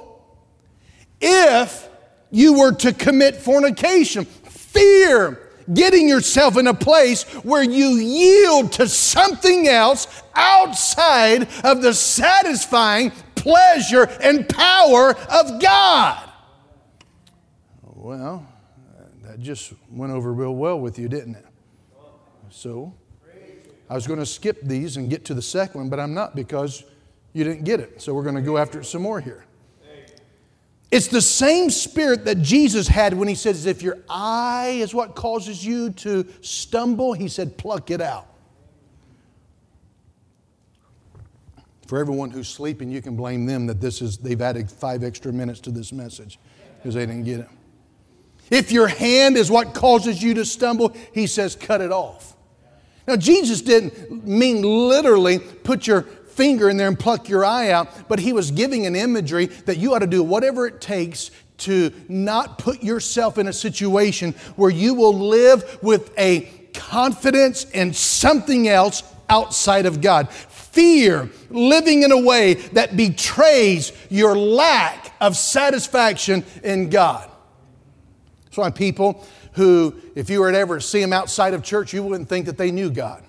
if 1.19 1.89
you 2.31 2.59
were 2.59 2.71
to 2.73 2.93
commit 2.93 3.35
fornication. 3.35 4.25
Fear 4.25 5.48
getting 5.73 6.07
yourself 6.07 6.57
in 6.57 6.67
a 6.67 6.73
place 6.73 7.23
where 7.43 7.63
you 7.63 7.89
yield 7.89 8.71
to 8.73 8.87
something 8.87 9.67
else 9.67 10.23
outside 10.35 11.47
of 11.63 11.81
the 11.81 11.93
satisfying 11.93 13.11
pleasure 13.35 14.03
and 14.21 14.47
power 14.47 15.15
of 15.29 15.61
God. 15.61 16.29
Well, 17.83 18.47
that 19.23 19.39
just 19.39 19.73
went 19.91 20.11
over 20.11 20.33
real 20.33 20.55
well 20.55 20.79
with 20.79 20.97
you, 20.97 21.07
didn't 21.07 21.35
it? 21.35 21.45
So, 22.49 22.93
I 23.89 23.95
was 23.95 24.07
going 24.07 24.19
to 24.19 24.25
skip 24.25 24.61
these 24.61 24.97
and 24.97 25.09
get 25.09 25.25
to 25.25 25.33
the 25.33 25.41
second 25.41 25.81
one, 25.81 25.89
but 25.89 25.99
I'm 25.99 26.13
not 26.13 26.35
because 26.35 26.83
you 27.33 27.43
didn't 27.43 27.63
get 27.63 27.79
it. 27.79 28.01
So, 28.01 28.13
we're 28.13 28.23
going 28.23 28.35
to 28.35 28.41
go 28.41 28.57
after 28.57 28.79
it 28.79 28.85
some 28.85 29.01
more 29.01 29.19
here. 29.19 29.45
It's 30.91 31.07
the 31.07 31.21
same 31.21 31.69
spirit 31.69 32.25
that 32.25 32.41
Jesus 32.41 32.87
had 32.87 33.13
when 33.13 33.27
he 33.27 33.35
says, 33.35 33.65
If 33.65 33.83
your 33.83 33.99
eye 34.09 34.77
is 34.81 34.93
what 34.93 35.15
causes 35.15 35.63
you 35.63 35.91
to 35.91 36.25
stumble, 36.41 37.13
he 37.13 37.27
said, 37.27 37.57
pluck 37.57 37.91
it 37.91 38.01
out. 38.01 38.25
For 41.85 41.99
everyone 41.99 42.31
who's 42.31 42.47
sleeping, 42.47 42.89
you 42.91 43.01
can 43.01 43.15
blame 43.15 43.45
them 43.45 43.67
that 43.67 43.81
this 43.81 44.01
is 44.01 44.17
they've 44.17 44.41
added 44.41 44.69
five 44.69 45.03
extra 45.03 45.31
minutes 45.31 45.59
to 45.61 45.71
this 45.71 45.91
message 45.91 46.39
because 46.77 46.95
they 46.95 47.05
didn't 47.05 47.23
get 47.23 47.41
it. 47.41 47.49
If 48.49 48.71
your 48.71 48.87
hand 48.87 49.37
is 49.37 49.51
what 49.51 49.75
causes 49.75 50.21
you 50.23 50.33
to 50.35 50.45
stumble, 50.45 50.95
he 51.13 51.27
says, 51.27 51.55
cut 51.55 51.81
it 51.81 51.91
off. 51.91 52.35
Now, 53.07 53.15
Jesus 53.15 53.61
didn't 53.61 54.25
mean 54.25 54.61
literally 54.61 55.39
put 55.39 55.87
your 55.87 56.03
finger 56.39 56.69
in 56.69 56.77
there 56.77 56.87
and 56.87 56.97
pluck 56.97 57.27
your 57.27 57.43
eye 57.43 57.69
out, 57.69 58.07
but 58.07 58.17
he 58.17 58.31
was 58.31 58.49
giving 58.49 58.85
an 58.85 58.95
imagery 58.95 59.47
that 59.47 59.77
you 59.77 59.93
ought 59.93 59.99
to 59.99 60.07
do 60.07 60.23
whatever 60.23 60.65
it 60.65 60.79
takes 60.79 61.31
to 61.57 61.91
not 62.07 62.57
put 62.57 62.81
yourself 62.81 63.37
in 63.37 63.49
a 63.49 63.51
situation 63.51 64.31
where 64.55 64.69
you 64.69 64.93
will 64.93 65.13
live 65.13 65.79
with 65.83 66.17
a 66.17 66.49
confidence 66.73 67.65
in 67.71 67.91
something 67.91 68.69
else 68.69 69.03
outside 69.29 69.85
of 69.85 69.99
God 69.99 70.29
fear, 70.29 71.29
living 71.49 72.03
in 72.03 72.13
a 72.13 72.21
way 72.21 72.53
that 72.53 72.95
betrays 72.95 73.91
your 74.09 74.37
lack 74.37 75.13
of 75.19 75.35
satisfaction 75.35 76.45
in 76.63 76.89
God. 76.89 77.29
That's 78.45 78.57
why 78.57 78.69
people 78.69 79.25
who, 79.53 79.93
if 80.15 80.29
you 80.29 80.39
were 80.39 80.53
to 80.53 80.57
ever 80.57 80.79
see 80.79 81.01
them 81.01 81.11
outside 81.11 81.53
of 81.53 81.63
church, 81.63 81.91
you 81.91 82.01
wouldn't 82.01 82.29
think 82.29 82.45
that 82.45 82.57
they 82.57 82.71
knew 82.71 82.89
God. 82.89 83.25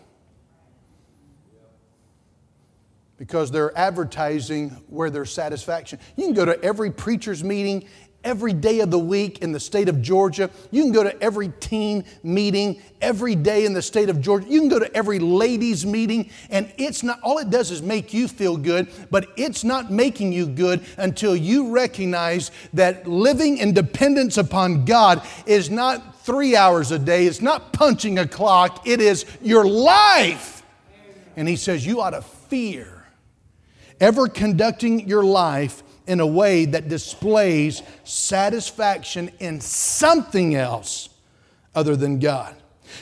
Because 3.20 3.50
they're 3.50 3.76
advertising 3.76 4.70
where 4.88 5.10
their 5.10 5.26
satisfaction. 5.26 5.98
You 6.16 6.24
can 6.24 6.32
go 6.32 6.46
to 6.46 6.60
every 6.64 6.90
preacher's 6.90 7.44
meeting 7.44 7.86
every 8.24 8.54
day 8.54 8.80
of 8.80 8.90
the 8.90 8.98
week 8.98 9.40
in 9.40 9.52
the 9.52 9.60
state 9.60 9.90
of 9.90 10.00
Georgia. 10.00 10.48
You 10.70 10.82
can 10.82 10.92
go 10.92 11.04
to 11.04 11.22
every 11.22 11.52
teen 11.60 12.04
meeting 12.22 12.80
every 13.00 13.34
day 13.34 13.64
in 13.64 13.72
the 13.72 13.82
state 13.82 14.08
of 14.08 14.22
Georgia. 14.22 14.46
You 14.48 14.60
can 14.60 14.68
go 14.68 14.78
to 14.78 14.94
every 14.96 15.18
ladies' 15.18 15.86
meeting, 15.86 16.30
and 16.50 16.72
it's 16.76 17.02
not, 17.02 17.20
all 17.22 17.38
it 17.38 17.50
does 17.50 17.70
is 17.70 17.82
make 17.82 18.12
you 18.12 18.28
feel 18.28 18.56
good, 18.56 18.88
but 19.10 19.28
it's 19.36 19.64
not 19.64 19.90
making 19.90 20.32
you 20.32 20.46
good 20.46 20.82
until 20.96 21.34
you 21.34 21.70
recognize 21.70 22.50
that 22.72 23.06
living 23.06 23.58
in 23.58 23.72
dependence 23.74 24.36
upon 24.38 24.84
God 24.84 25.22
is 25.46 25.70
not 25.70 26.22
three 26.24 26.56
hours 26.56 26.90
a 26.90 26.98
day, 26.98 27.26
it's 27.26 27.42
not 27.42 27.72
punching 27.72 28.18
a 28.18 28.26
clock, 28.26 28.86
it 28.86 29.00
is 29.00 29.24
your 29.42 29.66
life. 29.66 30.62
And 31.36 31.48
He 31.48 31.56
says, 31.56 31.86
You 31.86 32.00
ought 32.00 32.10
to 32.10 32.22
fear 32.22 32.99
ever 34.00 34.28
conducting 34.28 35.06
your 35.08 35.22
life 35.22 35.82
in 36.06 36.20
a 36.20 36.26
way 36.26 36.64
that 36.64 36.88
displays 36.88 37.82
satisfaction 38.04 39.30
in 39.38 39.60
something 39.60 40.54
else 40.54 41.10
other 41.74 41.94
than 41.94 42.18
God. 42.18 42.56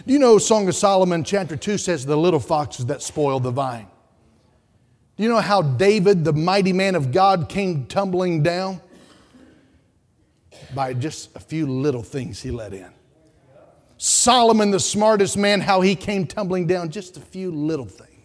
Do 0.06 0.12
you 0.12 0.18
know 0.18 0.38
Song 0.38 0.68
of 0.68 0.74
Solomon, 0.74 1.24
chapter 1.24 1.56
2 1.56 1.78
says, 1.78 2.04
The 2.04 2.16
little 2.16 2.40
foxes 2.40 2.86
that 2.86 3.02
spoil 3.02 3.40
the 3.40 3.50
vine? 3.50 3.86
Do 5.16 5.22
you 5.22 5.28
know 5.28 5.40
how 5.40 5.62
David, 5.62 6.24
the 6.24 6.32
mighty 6.32 6.72
man 6.72 6.94
of 6.94 7.10
God, 7.10 7.48
came 7.48 7.86
tumbling 7.86 8.42
down? 8.42 8.80
By 10.74 10.92
just 10.92 11.34
a 11.34 11.40
few 11.40 11.66
little 11.66 12.02
things 12.02 12.42
he 12.42 12.50
let 12.50 12.74
in. 12.74 12.90
Solomon, 13.96 14.70
the 14.70 14.78
smartest 14.78 15.36
man, 15.36 15.60
how 15.60 15.80
he 15.80 15.96
came 15.96 16.26
tumbling 16.26 16.66
down, 16.66 16.90
just 16.90 17.16
a 17.16 17.20
few 17.20 17.50
little 17.50 17.86
things. 17.86 18.17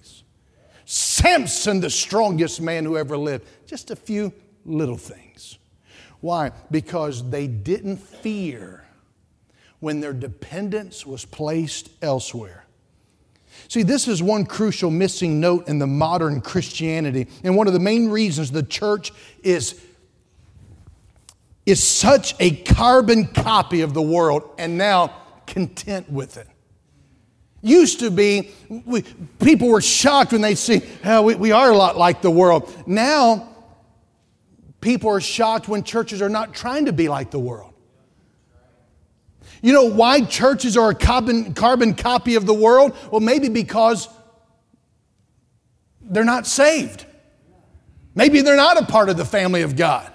Samson, 0.85 1.79
the 1.79 1.89
strongest 1.89 2.61
man 2.61 2.85
who 2.85 2.97
ever 2.97 3.17
lived, 3.17 3.47
just 3.65 3.91
a 3.91 3.95
few 3.95 4.33
little 4.65 4.97
things. 4.97 5.57
Why? 6.21 6.51
Because 6.71 7.29
they 7.29 7.47
didn't 7.47 7.97
fear 7.97 8.85
when 9.79 9.99
their 9.99 10.13
dependence 10.13 11.05
was 11.05 11.25
placed 11.25 11.89
elsewhere. 12.01 12.65
See, 13.67 13.83
this 13.83 14.07
is 14.07 14.23
one 14.23 14.45
crucial 14.45 14.89
missing 14.89 15.39
note 15.39 15.67
in 15.67 15.79
the 15.79 15.87
modern 15.87 16.41
Christianity, 16.41 17.27
and 17.43 17.55
one 17.55 17.67
of 17.67 17.73
the 17.73 17.79
main 17.79 18.09
reasons 18.09 18.51
the 18.51 18.63
church 18.63 19.11
is, 19.43 19.81
is 21.65 21.83
such 21.83 22.35
a 22.39 22.51
carbon 22.63 23.27
copy 23.27 23.81
of 23.81 23.93
the 23.93 24.01
world 24.01 24.49
and 24.57 24.77
now 24.77 25.13
content 25.45 26.09
with 26.09 26.37
it. 26.37 26.47
Used 27.63 28.01
to 28.01 28.11
be, 28.11 28.51
we, 28.69 29.01
people 29.39 29.69
were 29.69 29.81
shocked 29.81 30.33
when 30.33 30.41
they 30.41 30.53
see, 30.53 30.83
oh, 31.03 31.23
we, 31.23 31.33
we 31.33 31.51
are 31.51 31.71
a 31.71 31.75
lot 31.75 31.97
like 31.97 32.21
the 32.21 32.29
world. 32.29 32.71
Now, 32.85 33.53
People 34.83 35.11
are 35.11 35.21
shocked 35.21 35.69
when 35.69 35.83
churches 35.83 36.21
are 36.21 36.27
not 36.27 36.53
trying 36.53 36.87
to 36.87 36.93
be 36.93 37.07
like 37.07 37.31
the 37.31 37.39
world. 37.39 37.73
You 39.61 39.71
know 39.71 39.85
why 39.85 40.25
churches 40.25 40.75
are 40.75 40.89
a 40.89 40.95
carbon, 40.95 41.53
carbon 41.53 41.95
copy 41.95 42.35
of 42.35 42.45
the 42.45 42.53
world? 42.53 42.93
Well, 43.09 43.21
maybe 43.21 43.47
because 43.47 44.09
they're 46.01 46.25
not 46.25 46.45
saved. 46.45 47.05
Maybe 48.13 48.41
they're 48.41 48.57
not 48.57 48.77
a 48.77 48.85
part 48.85 49.07
of 49.07 49.15
the 49.15 49.23
family 49.23 49.61
of 49.61 49.77
God. 49.77 50.11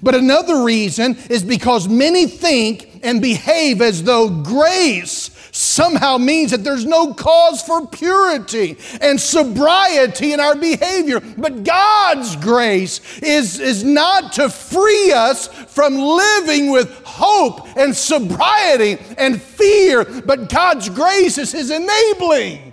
But 0.00 0.14
another 0.14 0.62
reason 0.62 1.16
is 1.28 1.42
because 1.42 1.88
many 1.88 2.28
think 2.28 3.00
and 3.02 3.20
behave 3.20 3.82
as 3.82 4.04
though 4.04 4.30
grace 4.30 5.33
somehow 5.54 6.18
means 6.18 6.50
that 6.50 6.64
there's 6.64 6.84
no 6.84 7.14
cause 7.14 7.62
for 7.62 7.86
purity 7.86 8.76
and 9.00 9.20
sobriety 9.20 10.32
in 10.32 10.40
our 10.40 10.56
behavior. 10.56 11.20
But 11.20 11.62
God's 11.62 12.34
grace 12.36 13.00
is, 13.22 13.60
is 13.60 13.84
not 13.84 14.32
to 14.34 14.48
free 14.48 15.12
us 15.12 15.46
from 15.46 15.96
living 15.96 16.70
with 16.70 16.90
hope 17.04 17.76
and 17.76 17.94
sobriety 17.94 18.98
and 19.16 19.40
fear, 19.40 20.04
but 20.04 20.48
God's 20.48 20.88
grace 20.88 21.38
is 21.38 21.52
His 21.52 21.70
enabling 21.70 22.72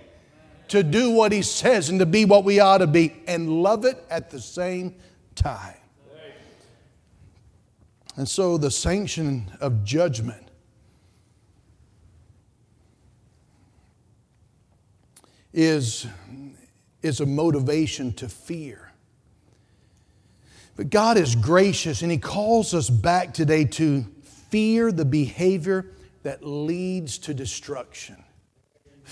to 0.70 0.82
do 0.82 1.12
what 1.12 1.32
He 1.32 1.44
says 1.44 1.90
and 1.90 2.00
to 2.00 2.06
be 2.06 2.26
what 2.26 2.44
we 2.44 2.60
ought 2.60 2.80
to 2.80 2.88
be 2.88 3.14
and 3.28 3.62
love 3.62 3.86
it 3.86 4.04
at 4.10 4.32
the 4.32 4.42
same 4.42 4.96
time. 5.36 5.76
And 8.18 8.28
so 8.28 8.58
the 8.58 8.72
sanction 8.72 9.52
of 9.62 9.84
judgment 9.84 10.51
is, 15.54 16.08
is 17.02 17.20
a 17.20 17.26
motivation 17.26 18.14
to 18.14 18.30
fear. 18.30 18.92
But 20.76 20.90
God 20.90 21.18
is 21.18 21.36
gracious 21.36 22.02
and 22.02 22.12
He 22.12 22.18
calls 22.18 22.74
us 22.74 22.90
back 22.90 23.34
today 23.34 23.66
to 23.66 24.06
fear 24.50 24.92
the 24.92 25.06
behavior 25.06 25.88
that 26.24 26.46
leads 26.46 27.18
to 27.20 27.34
destruction. 27.34 28.24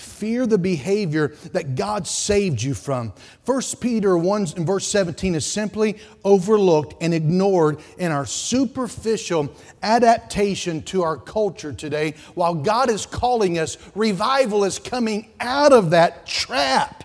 Fear 0.00 0.46
the 0.46 0.58
behavior 0.58 1.34
that 1.52 1.74
God 1.74 2.06
saved 2.06 2.62
you 2.62 2.72
from. 2.72 3.12
1 3.44 3.62
Peter 3.80 4.16
1 4.16 4.46
in 4.56 4.64
verse 4.64 4.86
17 4.86 5.34
is 5.34 5.44
simply 5.44 5.98
overlooked 6.24 6.94
and 7.02 7.12
ignored 7.12 7.78
in 7.98 8.10
our 8.10 8.24
superficial 8.24 9.54
adaptation 9.82 10.82
to 10.82 11.02
our 11.02 11.18
culture 11.18 11.72
today. 11.72 12.14
While 12.34 12.54
God 12.54 12.88
is 12.88 13.04
calling 13.04 13.58
us, 13.58 13.76
revival 13.94 14.64
is 14.64 14.78
coming 14.78 15.30
out 15.38 15.72
of 15.72 15.90
that 15.90 16.26
trap 16.26 17.04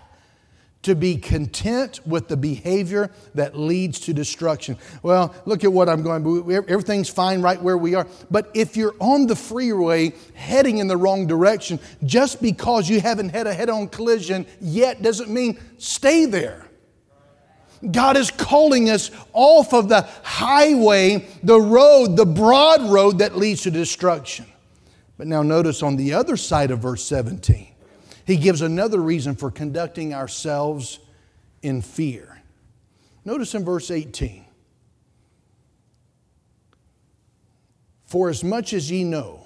to 0.86 0.96
be 0.96 1.18
content 1.18 2.00
with 2.06 2.28
the 2.28 2.38
behavior 2.38 3.10
that 3.34 3.58
leads 3.58 4.00
to 4.00 4.14
destruction. 4.14 4.78
Well, 5.02 5.34
look 5.46 5.64
at 5.64 5.74
what 5.74 5.90
I'm 5.90 6.04
going. 6.04 6.52
Everything's 6.68 7.10
fine 7.10 7.42
right 7.42 7.62
where 7.62 7.78
we 7.78 7.96
are. 7.96 8.08
But 8.30 8.52
if 8.54 8.78
you're 8.78 8.96
on 9.00 9.28
the 9.28 9.36
freeway 9.36 10.14
heading 10.36 10.78
in 10.78 10.88
the 10.88 10.96
wrong 10.96 11.28
direction, 11.28 11.80
just 12.04 12.42
because 12.42 12.88
you 12.88 13.02
haven't 13.02 13.30
had 13.30 13.48
a 13.48 13.54
head-on 13.54 13.90
collision 13.90 14.46
yet 14.62 15.02
doesn't 15.02 15.30
mean 15.30 15.60
stay 15.78 16.26
there. 16.26 16.68
God 17.92 18.16
is 18.16 18.32
calling 18.32 18.90
us 18.90 19.12
off 19.34 19.74
of 19.74 19.90
the 19.90 20.08
highway, 20.24 21.28
the 21.44 21.60
road, 21.60 22.16
the 22.16 22.26
broad 22.26 22.82
road 22.84 23.20
that 23.20 23.36
leads 23.38 23.64
to 23.64 23.72
destruction. 23.72 24.46
But 25.18 25.28
now 25.28 25.42
notice 25.44 25.84
on 25.84 25.96
the 25.96 26.14
other 26.14 26.38
side 26.38 26.72
of 26.72 26.80
verse 26.80 27.04
17 27.04 27.75
he 28.26 28.38
gives 28.38 28.62
another 28.62 29.00
reason 29.00 29.36
for 29.36 29.52
conducting 29.52 30.14
ourselves 30.14 31.00
in 31.62 31.82
fear. 31.82 32.42
Notice 33.24 33.56
in 33.56 33.64
verse 33.64 33.90
18 33.90 34.46
For 38.06 38.30
as 38.30 38.44
much 38.44 38.74
as 38.74 38.90
ye 38.90 39.04
know, 39.04 39.46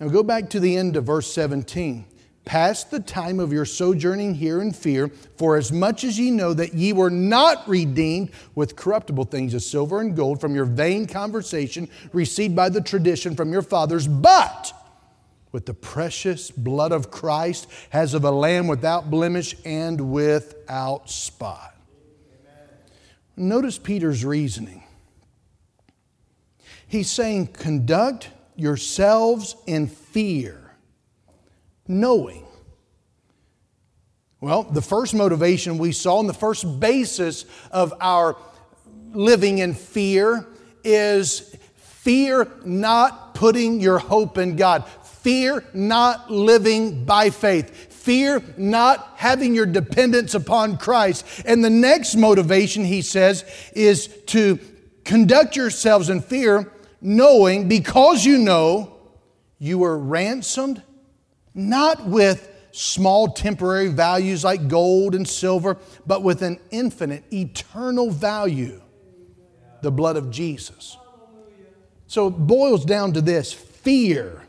now 0.00 0.08
go 0.08 0.22
back 0.22 0.50
to 0.50 0.60
the 0.60 0.76
end 0.76 0.96
of 0.96 1.04
verse 1.04 1.32
17. 1.32 2.06
Past 2.44 2.90
the 2.90 2.98
time 2.98 3.38
of 3.38 3.52
your 3.52 3.64
sojourning 3.64 4.34
here 4.34 4.60
in 4.60 4.72
fear, 4.72 5.08
for 5.36 5.56
as 5.56 5.70
much 5.70 6.02
as 6.02 6.18
ye 6.18 6.30
know 6.32 6.52
that 6.52 6.74
ye 6.74 6.92
were 6.92 7.10
not 7.10 7.68
redeemed 7.68 8.30
with 8.56 8.74
corruptible 8.74 9.26
things 9.26 9.54
as 9.54 9.64
silver 9.64 10.00
and 10.00 10.16
gold 10.16 10.40
from 10.40 10.54
your 10.54 10.64
vain 10.64 11.06
conversation 11.06 11.88
received 12.12 12.56
by 12.56 12.68
the 12.68 12.80
tradition 12.80 13.36
from 13.36 13.52
your 13.52 13.62
fathers, 13.62 14.08
but 14.08 14.72
with 15.52 15.66
the 15.66 15.74
precious 15.74 16.50
blood 16.50 16.90
of 16.92 17.10
Christ 17.10 17.68
as 17.92 18.14
of 18.14 18.24
a 18.24 18.30
lamb 18.30 18.66
without 18.66 19.10
blemish 19.10 19.54
and 19.64 20.10
without 20.12 21.10
spot. 21.10 21.76
Amen. 22.40 22.68
Notice 23.36 23.78
Peter's 23.78 24.24
reasoning. 24.24 24.82
He's 26.88 27.10
saying, 27.10 27.48
conduct 27.48 28.30
yourselves 28.56 29.56
in 29.66 29.86
fear, 29.86 30.74
knowing. 31.86 32.44
Well, 34.40 34.64
the 34.64 34.82
first 34.82 35.14
motivation 35.14 35.78
we 35.78 35.92
saw, 35.92 36.20
and 36.20 36.28
the 36.28 36.34
first 36.34 36.80
basis 36.80 37.44
of 37.70 37.94
our 38.00 38.36
living 39.12 39.58
in 39.58 39.74
fear 39.74 40.46
is 40.84 41.56
fear 41.76 42.48
not 42.64 43.34
putting 43.34 43.80
your 43.80 43.98
hope 43.98 44.36
in 44.36 44.56
God. 44.56 44.84
Fear 45.22 45.64
not 45.72 46.30
living 46.30 47.04
by 47.04 47.30
faith. 47.30 47.92
Fear 47.92 48.42
not 48.56 49.12
having 49.16 49.54
your 49.54 49.66
dependence 49.66 50.34
upon 50.34 50.76
Christ. 50.76 51.24
And 51.44 51.64
the 51.64 51.70
next 51.70 52.16
motivation, 52.16 52.84
he 52.84 53.02
says, 53.02 53.44
is 53.74 54.08
to 54.26 54.58
conduct 55.04 55.54
yourselves 55.54 56.10
in 56.10 56.20
fear, 56.20 56.72
knowing, 57.00 57.68
because 57.68 58.24
you 58.24 58.38
know, 58.38 58.96
you 59.58 59.78
were 59.78 59.96
ransomed, 59.96 60.82
not 61.54 62.04
with 62.06 62.48
small 62.72 63.28
temporary 63.28 63.88
values 63.88 64.42
like 64.42 64.66
gold 64.66 65.14
and 65.14 65.28
silver, 65.28 65.76
but 66.04 66.22
with 66.24 66.42
an 66.42 66.58
infinite, 66.70 67.24
eternal 67.32 68.10
value 68.10 68.80
the 69.82 69.90
blood 69.90 70.16
of 70.16 70.30
Jesus. 70.30 70.96
So 72.06 72.28
it 72.28 72.30
boils 72.30 72.84
down 72.84 73.12
to 73.12 73.20
this 73.20 73.52
fear 73.52 74.42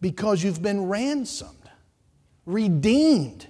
because 0.00 0.42
you've 0.42 0.62
been 0.62 0.86
ransomed, 0.86 1.70
redeemed 2.46 3.46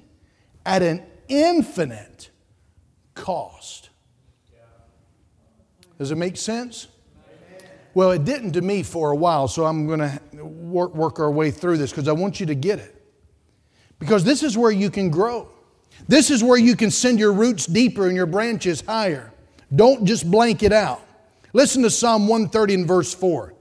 at 0.67 0.83
an 0.83 1.03
infinite 1.29 2.31
cost. 3.15 3.91
Does 5.99 6.11
it 6.11 6.17
make 6.17 6.37
sense? 6.37 6.89
Well, 7.93 8.13
it 8.13 8.25
didn't 8.25 8.53
to 8.53 8.63
me 8.63 8.83
for 8.83 9.11
a 9.11 9.17
while, 9.17 9.49
so 9.49 9.67
I'm 9.67 9.87
going 9.87 10.01
to 10.01 10.45
work, 10.45 10.95
work 10.95 11.19
our 11.19 11.31
way 11.31 11.51
through 11.51 11.77
this 11.77 11.91
because 11.91 12.09
I 12.09 12.13
want 12.13 12.41
you 12.41 12.47
to 12.47 12.55
get 12.55 12.79
it. 12.79 12.97
Because 13.99 14.25
this 14.25 14.43
is 14.43 14.57
where 14.57 14.71
you 14.71 14.91
can 14.91 15.11
grow. 15.11 15.49
This 16.09 16.31
is 16.31 16.43
where 16.43 16.57
you 16.57 16.77
can 16.77 16.91
send 16.91 17.19
your 17.19 17.33
roots 17.33 17.67
deeper 17.67 18.07
and 18.07 18.17
your 18.17 18.27
branches 18.27 18.81
higher. 18.81 19.33
Don't 19.75 20.05
just 20.05 20.31
blank 20.31 20.63
it 20.63 20.73
out. 20.73 21.03
Listen 21.53 21.83
to 21.83 21.91
Psalm 21.91 22.29
130 22.29 22.75
and 22.75 22.89
verse 22.89 23.13
4. 23.13 23.55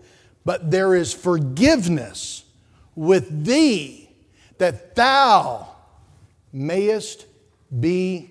But 0.46 0.72
there 0.72 0.96
is 0.96 1.14
forgiveness 1.14 2.46
with 3.00 3.46
thee 3.46 4.10
that 4.58 4.94
thou 4.94 5.70
mayest 6.52 7.26
be 7.80 8.30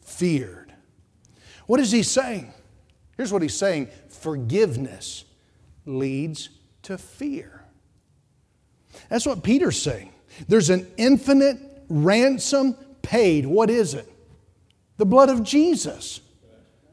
feared. 0.00 0.72
What 1.66 1.80
is 1.80 1.92
he 1.92 2.02
saying? 2.02 2.52
Here's 3.18 3.30
what 3.30 3.42
he's 3.42 3.56
saying 3.56 3.88
forgiveness 4.08 5.24
leads 5.84 6.48
to 6.84 6.96
fear. 6.96 7.62
That's 9.10 9.26
what 9.26 9.42
Peter's 9.42 9.80
saying. 9.80 10.12
There's 10.48 10.70
an 10.70 10.90
infinite 10.96 11.58
ransom 11.90 12.74
paid. 13.02 13.44
What 13.44 13.68
is 13.68 13.92
it? 13.92 14.10
The 14.96 15.06
blood 15.06 15.28
of 15.28 15.42
Jesus 15.42 16.20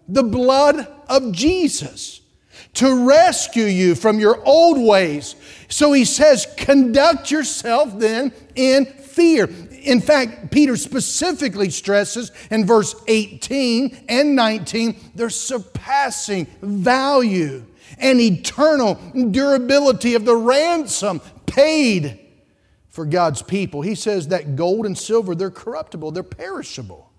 the 0.08 0.24
blood 0.24 0.86
of 1.08 1.32
Jesus 1.32 2.22
to 2.74 3.08
rescue 3.08 3.66
you 3.66 3.96
from 3.96 4.20
your 4.20 4.44
old 4.46 4.80
ways. 4.80 5.36
So 5.70 5.94
he 5.94 6.06
says, 6.06 6.48
conduct 6.58 7.32
yourself 7.32 7.98
then 7.98 8.34
in 8.56 8.86
fear. 8.86 9.50
In 9.84 10.02
fact, 10.02 10.52
Peter 10.52 10.76
specifically 10.78 11.70
stresses 11.70 12.32
in 12.50 12.66
verse 12.66 12.96
18 13.08 14.06
and 14.10 14.36
19 14.36 14.96
there's 15.14 15.36
surpassing 15.36 16.48
value 16.62 17.66
and 18.00 18.20
eternal 18.20 18.96
durability 19.32 20.16
of 20.16 20.26
the 20.26 20.36
ransom 20.36 21.22
paid 21.46 22.20
for 22.90 23.06
God's 23.06 23.42
people. 23.42 23.82
He 23.82 23.96
says 23.96 24.30
that 24.30 24.56
gold 24.56 24.86
and 24.86 24.98
silver, 24.98 25.36
they're 25.36 25.52
corruptible, 25.52 26.12
they're 26.12 26.24
perishable. 26.24 27.13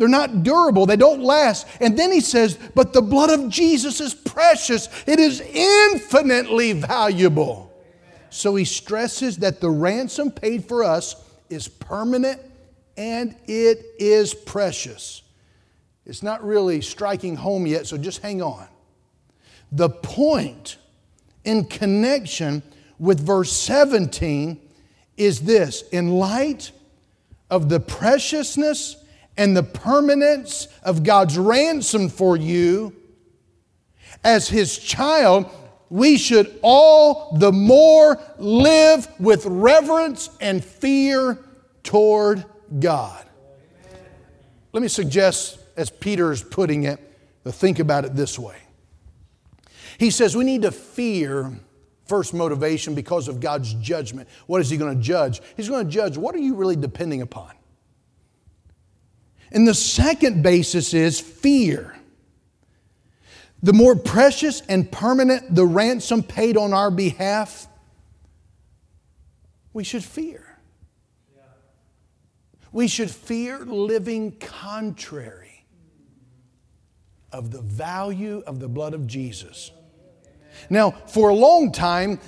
They're 0.00 0.08
not 0.08 0.44
durable, 0.44 0.86
they 0.86 0.96
don't 0.96 1.20
last. 1.20 1.66
And 1.78 1.94
then 1.94 2.10
he 2.10 2.22
says, 2.22 2.58
But 2.74 2.94
the 2.94 3.02
blood 3.02 3.28
of 3.28 3.50
Jesus 3.50 4.00
is 4.00 4.14
precious, 4.14 4.88
it 5.06 5.20
is 5.20 5.42
infinitely 5.42 6.72
valuable. 6.72 7.70
So 8.30 8.56
he 8.56 8.64
stresses 8.64 9.36
that 9.38 9.60
the 9.60 9.68
ransom 9.68 10.30
paid 10.30 10.64
for 10.64 10.82
us 10.82 11.22
is 11.50 11.68
permanent 11.68 12.40
and 12.96 13.36
it 13.46 13.84
is 13.98 14.32
precious. 14.32 15.20
It's 16.06 16.22
not 16.22 16.42
really 16.42 16.80
striking 16.80 17.36
home 17.36 17.66
yet, 17.66 17.86
so 17.86 17.98
just 17.98 18.22
hang 18.22 18.40
on. 18.40 18.68
The 19.70 19.90
point 19.90 20.78
in 21.44 21.66
connection 21.66 22.62
with 22.98 23.20
verse 23.20 23.52
17 23.52 24.66
is 25.18 25.40
this 25.42 25.82
in 25.92 26.08
light 26.08 26.72
of 27.50 27.68
the 27.68 27.80
preciousness 27.80 28.96
and 29.36 29.56
the 29.56 29.62
permanence 29.62 30.68
of 30.82 31.02
God's 31.02 31.38
ransom 31.38 32.08
for 32.08 32.36
you, 32.36 32.94
as 34.22 34.48
His 34.48 34.78
child, 34.78 35.48
we 35.88 36.16
should 36.16 36.58
all 36.62 37.36
the 37.38 37.52
more 37.52 38.20
live 38.38 39.08
with 39.18 39.44
reverence 39.46 40.30
and 40.40 40.64
fear 40.64 41.38
toward 41.82 42.44
God. 42.78 43.24
Let 44.72 44.82
me 44.82 44.88
suggest, 44.88 45.58
as 45.76 45.90
Peter 45.90 46.30
is 46.30 46.42
putting 46.42 46.84
it, 46.84 47.00
to 47.44 47.52
think 47.52 47.78
about 47.78 48.04
it 48.04 48.14
this 48.14 48.38
way. 48.38 48.56
He 49.98 50.10
says 50.10 50.36
we 50.36 50.44
need 50.44 50.62
to 50.62 50.70
fear 50.70 51.52
first 52.06 52.34
motivation 52.34 52.94
because 52.94 53.28
of 53.28 53.40
God's 53.40 53.74
judgment. 53.74 54.28
What 54.46 54.60
is 54.60 54.70
He 54.70 54.76
going 54.76 54.96
to 54.96 55.02
judge? 55.02 55.40
He's 55.56 55.68
going 55.68 55.84
to 55.84 55.90
judge 55.90 56.16
what 56.16 56.34
are 56.34 56.38
you 56.38 56.54
really 56.54 56.76
depending 56.76 57.22
upon? 57.22 57.52
And 59.52 59.66
the 59.66 59.74
second 59.74 60.42
basis 60.42 60.94
is 60.94 61.20
fear. 61.20 61.96
The 63.62 63.72
more 63.72 63.96
precious 63.96 64.62
and 64.68 64.90
permanent 64.90 65.54
the 65.54 65.66
ransom 65.66 66.22
paid 66.22 66.56
on 66.56 66.72
our 66.72 66.90
behalf, 66.90 67.66
we 69.72 69.84
should 69.84 70.04
fear. 70.04 70.46
We 72.72 72.86
should 72.88 73.10
fear 73.10 73.58
living 73.58 74.32
contrary 74.32 75.66
of 77.32 77.50
the 77.50 77.60
value 77.60 78.42
of 78.46 78.60
the 78.60 78.68
blood 78.68 78.94
of 78.94 79.06
Jesus. 79.06 79.72
Now, 80.68 80.90
for 80.90 81.28
a 81.28 81.34
long 81.34 81.72
time, 81.72 82.20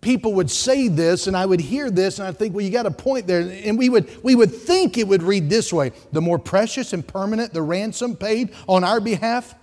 people 0.00 0.34
would 0.34 0.50
say 0.50 0.88
this 0.88 1.26
and 1.26 1.36
I 1.36 1.46
would 1.46 1.60
hear 1.60 1.90
this 1.90 2.18
and 2.18 2.28
I 2.28 2.32
think, 2.32 2.54
well, 2.54 2.64
you 2.64 2.70
got 2.70 2.86
a 2.86 2.90
point 2.90 3.26
there. 3.26 3.40
And 3.40 3.78
we 3.78 3.88
would, 3.88 4.22
we 4.22 4.34
would 4.34 4.52
think 4.52 4.98
it 4.98 5.06
would 5.06 5.22
read 5.22 5.50
this 5.50 5.72
way 5.72 5.92
the 6.12 6.20
more 6.20 6.38
precious 6.38 6.92
and 6.92 7.06
permanent 7.06 7.52
the 7.52 7.62
ransom 7.62 8.16
paid 8.16 8.54
on 8.68 8.84
our 8.84 9.00
behalf, 9.00 9.54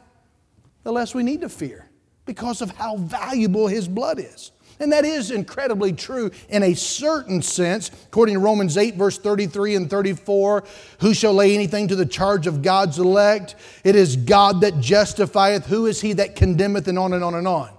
the 0.83 0.91
less 0.91 1.13
we 1.13 1.23
need 1.23 1.41
to 1.41 1.49
fear 1.49 1.89
because 2.25 2.61
of 2.61 2.71
how 2.71 2.97
valuable 2.97 3.67
his 3.67 3.87
blood 3.87 4.19
is. 4.19 4.51
And 4.79 4.91
that 4.91 5.05
is 5.05 5.31
incredibly 5.31 5.93
true 5.93 6.31
in 6.49 6.61
a 6.63 6.73
certain 6.73 7.41
sense. 7.41 7.89
According 8.07 8.35
to 8.35 8.39
Romans 8.39 8.77
8, 8.77 8.95
verse 8.95 9.17
33 9.17 9.75
and 9.75 9.89
34, 9.89 10.63
who 10.99 11.13
shall 11.13 11.33
lay 11.33 11.55
anything 11.55 11.87
to 11.87 11.95
the 11.95 12.05
charge 12.05 12.45
of 12.45 12.61
God's 12.61 12.99
elect? 12.99 13.55
It 13.85 13.95
is 13.95 14.17
God 14.17 14.61
that 14.61 14.81
justifieth. 14.81 15.67
Who 15.67 15.85
is 15.85 16.01
he 16.01 16.13
that 16.13 16.35
condemneth? 16.35 16.87
And 16.87 16.99
on 16.99 17.13
and 17.13 17.23
on 17.23 17.35
and 17.35 17.47
on. 17.47 17.74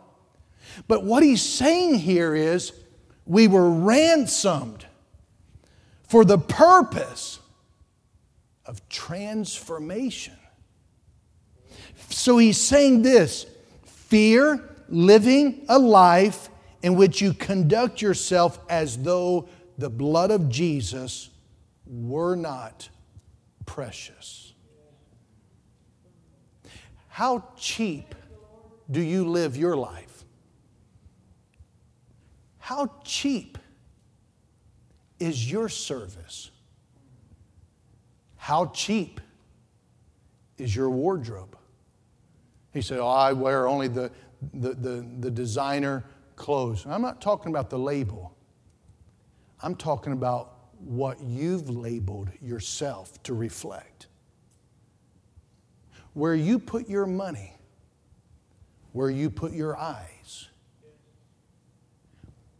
But 0.89 1.05
what 1.05 1.23
he's 1.23 1.43
saying 1.43 1.97
here 1.97 2.35
is 2.35 2.73
we 3.25 3.49
were 3.49 3.71
ransomed 3.71 4.87
for 6.05 6.25
the 6.25 6.39
purpose 6.39 7.41
of 8.65 8.89
transformation. 8.89 10.37
So 12.11 12.39
he's 12.39 12.61
saying 12.61 13.03
this 13.03 13.47
fear 13.85 14.63
living 14.89 15.65
a 15.69 15.79
life 15.79 16.49
in 16.83 16.95
which 16.95 17.21
you 17.21 17.33
conduct 17.33 18.01
yourself 18.01 18.59
as 18.69 18.99
though 18.99 19.49
the 19.79 19.91
blood 19.91 20.31
of 20.31 20.49
Jesus 20.49 21.31
were 21.87 22.37
not 22.37 22.89
precious. 23.65 24.53
How 27.09 27.45
cheap 27.57 28.15
do 28.91 29.01
you 29.01 29.29
live 29.29 29.57
your 29.57 29.77
life? 29.77 30.06
How 32.67 32.91
cheap 33.05 33.59
is 35.21 35.49
your 35.49 35.69
service? 35.69 36.51
How 38.35 38.67
cheap 38.75 39.21
is 40.59 40.75
your 40.75 40.91
wardrobe? 40.91 41.57
He 42.73 42.83
said, 42.83 42.99
Oh, 42.99 43.07
I 43.07 43.35
wear 43.35 43.69
only 43.69 43.87
the, 43.87 44.11
the, 44.53 44.75
the, 44.75 45.07
the 45.21 45.31
designer 45.31 46.07
clothes. 46.35 46.85
And 46.85 46.93
I'm 46.93 47.03
not 47.03 47.21
talking 47.21 47.53
about 47.53 47.71
the 47.71 47.79
label, 47.79 48.37
I'm 49.63 49.77
talking 49.77 50.13
about 50.13 50.55
what 50.81 51.21
you've 51.21 51.71
labeled 51.71 52.31
yourself 52.43 53.23
to 53.23 53.35
reflect. 53.35 54.09
Where 56.15 56.35
you 56.35 56.59
put 56.59 56.89
your 56.89 57.07
money, 57.07 57.55
where 58.91 59.09
you 59.09 59.31
put 59.31 59.53
your 59.53 59.77
eyes. 59.77 60.16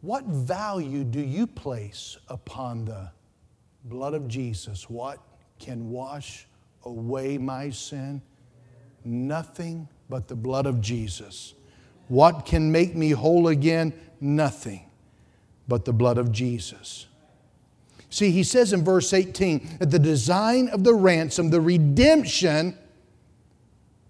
What 0.07 0.23
value 0.23 1.03
do 1.03 1.19
you 1.19 1.45
place 1.45 2.15
upon 2.29 2.85
the 2.85 3.11
blood 3.83 4.13
of 4.13 4.29
Jesus? 4.29 4.89
What 4.89 5.19
can 5.59 5.89
wash 5.89 6.47
away 6.85 7.37
my 7.37 7.71
sin? 7.71 8.21
Nothing 9.03 9.89
but 10.09 10.29
the 10.29 10.35
blood 10.37 10.65
of 10.65 10.79
Jesus. 10.79 11.55
What 12.07 12.45
can 12.45 12.71
make 12.71 12.95
me 12.95 13.09
whole 13.09 13.49
again? 13.49 13.91
Nothing 14.21 14.89
but 15.67 15.83
the 15.83 15.91
blood 15.91 16.17
of 16.17 16.31
Jesus. 16.31 17.07
See, 18.09 18.31
he 18.31 18.43
says 18.43 18.71
in 18.71 18.85
verse 18.85 19.11
18 19.11 19.79
that 19.79 19.91
the 19.91 19.99
design 19.99 20.69
of 20.69 20.85
the 20.85 20.93
ransom, 20.93 21.49
the 21.49 21.59
redemption, 21.59 22.77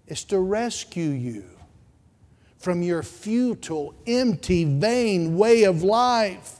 is 0.06 0.22
to 0.26 0.38
rescue 0.38 1.10
you 1.10 1.57
from 2.58 2.82
your 2.82 3.02
futile, 3.02 3.94
empty, 4.06 4.64
vain 4.64 5.36
way 5.36 5.64
of 5.64 5.82
life. 5.82 6.54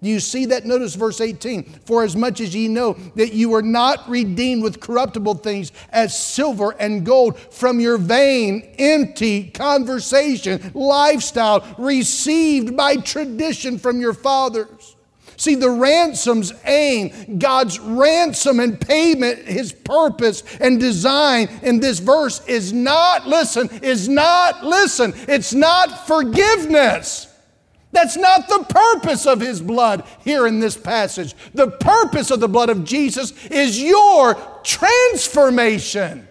You 0.00 0.20
see 0.20 0.44
that? 0.46 0.66
Notice 0.66 0.94
verse 0.96 1.20
18. 1.20 1.62
For 1.86 2.04
as 2.04 2.14
much 2.14 2.40
as 2.40 2.54
ye 2.54 2.68
know 2.68 2.92
that 3.14 3.32
you 3.32 3.48
were 3.48 3.62
not 3.62 4.06
redeemed 4.08 4.62
with 4.62 4.80
corruptible 4.80 5.36
things 5.36 5.72
as 5.90 6.18
silver 6.18 6.72
and 6.78 7.06
gold 7.06 7.38
from 7.38 7.80
your 7.80 7.96
vain, 7.96 8.74
empty 8.78 9.48
conversation, 9.48 10.72
lifestyle 10.74 11.64
received 11.78 12.76
by 12.76 12.96
tradition 12.96 13.78
from 13.78 13.98
your 14.00 14.12
fathers 14.12 14.93
See, 15.36 15.54
the 15.54 15.70
ransom's 15.70 16.52
aim, 16.64 17.38
God's 17.38 17.78
ransom 17.80 18.60
and 18.60 18.80
payment, 18.80 19.46
his 19.46 19.72
purpose 19.72 20.42
and 20.60 20.78
design 20.78 21.48
in 21.62 21.80
this 21.80 21.98
verse 21.98 22.46
is 22.46 22.72
not, 22.72 23.26
listen, 23.26 23.68
is 23.82 24.08
not, 24.08 24.64
listen, 24.64 25.12
it's 25.28 25.52
not 25.52 26.06
forgiveness. 26.06 27.28
That's 27.92 28.16
not 28.16 28.48
the 28.48 28.66
purpose 28.68 29.24
of 29.24 29.40
his 29.40 29.62
blood 29.62 30.04
here 30.24 30.48
in 30.48 30.58
this 30.58 30.76
passage. 30.76 31.34
The 31.54 31.70
purpose 31.70 32.32
of 32.32 32.40
the 32.40 32.48
blood 32.48 32.68
of 32.68 32.84
Jesus 32.84 33.32
is 33.46 33.80
your 33.80 34.34
transformation. 34.64 36.26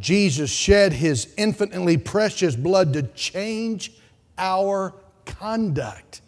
Jesus 0.00 0.50
shed 0.50 0.92
his 0.92 1.32
infinitely 1.36 1.96
precious 1.96 2.54
blood 2.54 2.92
to 2.92 3.02
change 3.02 3.92
our 4.38 4.94
conduct. 5.26 6.22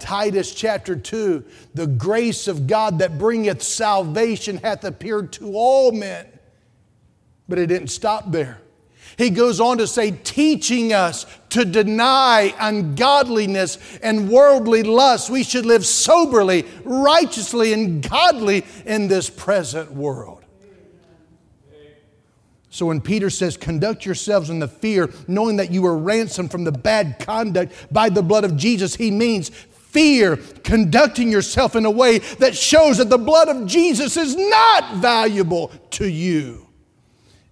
Titus 0.00 0.52
chapter 0.52 0.96
2 0.96 1.44
The 1.74 1.86
grace 1.86 2.48
of 2.48 2.66
God 2.66 2.98
that 2.98 3.18
bringeth 3.18 3.62
salvation 3.62 4.56
hath 4.56 4.84
appeared 4.84 5.32
to 5.34 5.54
all 5.54 5.92
men. 5.92 6.26
But 7.48 7.58
it 7.58 7.66
didn't 7.66 7.88
stop 7.88 8.32
there. 8.32 8.60
He 9.18 9.30
goes 9.30 9.60
on 9.60 9.78
to 9.78 9.86
say, 9.86 10.10
teaching 10.10 10.92
us 10.92 11.26
to 11.50 11.64
deny 11.64 12.54
ungodliness 12.58 13.78
and 14.02 14.30
worldly 14.30 14.82
lust. 14.82 15.28
We 15.28 15.42
should 15.42 15.66
live 15.66 15.84
soberly, 15.84 16.66
righteously, 16.84 17.72
and 17.72 18.08
godly 18.08 18.64
in 18.86 19.08
this 19.08 19.28
present 19.28 19.92
world. 19.92 20.41
So 22.72 22.86
when 22.86 23.02
Peter 23.02 23.28
says, 23.28 23.58
conduct 23.58 24.06
yourselves 24.06 24.48
in 24.48 24.58
the 24.58 24.66
fear, 24.66 25.10
knowing 25.28 25.58
that 25.58 25.70
you 25.70 25.82
were 25.82 25.98
ransomed 25.98 26.50
from 26.50 26.64
the 26.64 26.72
bad 26.72 27.18
conduct 27.18 27.70
by 27.92 28.08
the 28.08 28.22
blood 28.22 28.44
of 28.44 28.56
Jesus, 28.56 28.96
he 28.96 29.10
means 29.10 29.50
fear, 29.50 30.38
conducting 30.64 31.30
yourself 31.30 31.76
in 31.76 31.84
a 31.84 31.90
way 31.90 32.20
that 32.38 32.56
shows 32.56 32.96
that 32.96 33.10
the 33.10 33.18
blood 33.18 33.50
of 33.50 33.66
Jesus 33.66 34.16
is 34.16 34.34
not 34.36 34.96
valuable 34.96 35.70
to 35.90 36.08
you. 36.08 36.66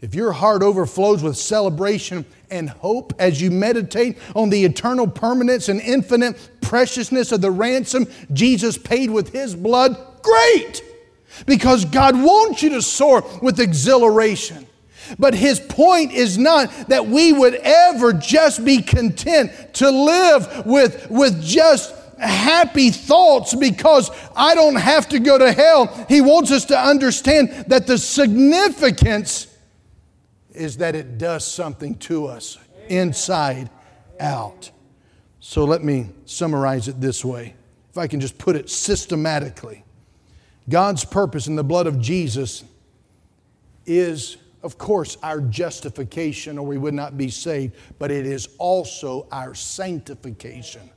If 0.00 0.14
your 0.14 0.32
heart 0.32 0.62
overflows 0.62 1.22
with 1.22 1.36
celebration 1.36 2.24
and 2.50 2.70
hope 2.70 3.12
as 3.18 3.42
you 3.42 3.50
meditate 3.50 4.16
on 4.34 4.48
the 4.48 4.64
eternal 4.64 5.06
permanence 5.06 5.68
and 5.68 5.82
infinite 5.82 6.62
preciousness 6.62 7.30
of 7.30 7.42
the 7.42 7.50
ransom 7.50 8.06
Jesus 8.32 8.78
paid 8.78 9.10
with 9.10 9.34
his 9.34 9.54
blood, 9.54 9.98
great! 10.22 10.82
Because 11.44 11.84
God 11.84 12.14
wants 12.16 12.62
you 12.62 12.70
to 12.70 12.80
soar 12.80 13.22
with 13.42 13.60
exhilaration. 13.60 14.66
But 15.18 15.34
his 15.34 15.60
point 15.60 16.12
is 16.12 16.38
not 16.38 16.70
that 16.88 17.06
we 17.06 17.32
would 17.32 17.54
ever 17.54 18.12
just 18.12 18.64
be 18.64 18.82
content 18.82 19.52
to 19.74 19.90
live 19.90 20.66
with, 20.66 21.10
with 21.10 21.42
just 21.42 21.94
happy 22.18 22.90
thoughts 22.90 23.54
because 23.54 24.10
I 24.36 24.54
don't 24.54 24.76
have 24.76 25.08
to 25.10 25.18
go 25.18 25.38
to 25.38 25.52
hell. 25.52 25.86
He 26.08 26.20
wants 26.20 26.50
us 26.50 26.66
to 26.66 26.78
understand 26.78 27.66
that 27.68 27.86
the 27.86 27.98
significance 27.98 29.46
is 30.52 30.78
that 30.78 30.94
it 30.94 31.18
does 31.18 31.44
something 31.44 31.96
to 31.96 32.26
us 32.26 32.58
inside 32.88 33.70
out. 34.18 34.70
So 35.40 35.64
let 35.64 35.82
me 35.82 36.10
summarize 36.26 36.88
it 36.88 37.00
this 37.00 37.24
way. 37.24 37.54
If 37.90 37.98
I 37.98 38.06
can 38.06 38.20
just 38.20 38.36
put 38.38 38.56
it 38.56 38.68
systematically, 38.68 39.84
God's 40.68 41.04
purpose 41.04 41.46
in 41.46 41.56
the 41.56 41.64
blood 41.64 41.86
of 41.86 42.00
Jesus 42.00 42.62
is 43.86 44.36
of 44.62 44.78
course, 44.78 45.16
our 45.22 45.40
justification, 45.40 46.58
or 46.58 46.66
we 46.66 46.78
would 46.78 46.94
not 46.94 47.16
be 47.16 47.30
saved, 47.30 47.74
but 47.98 48.10
it 48.10 48.26
is 48.26 48.48
also 48.58 49.26
our 49.32 49.54
sanctification. 49.54 50.88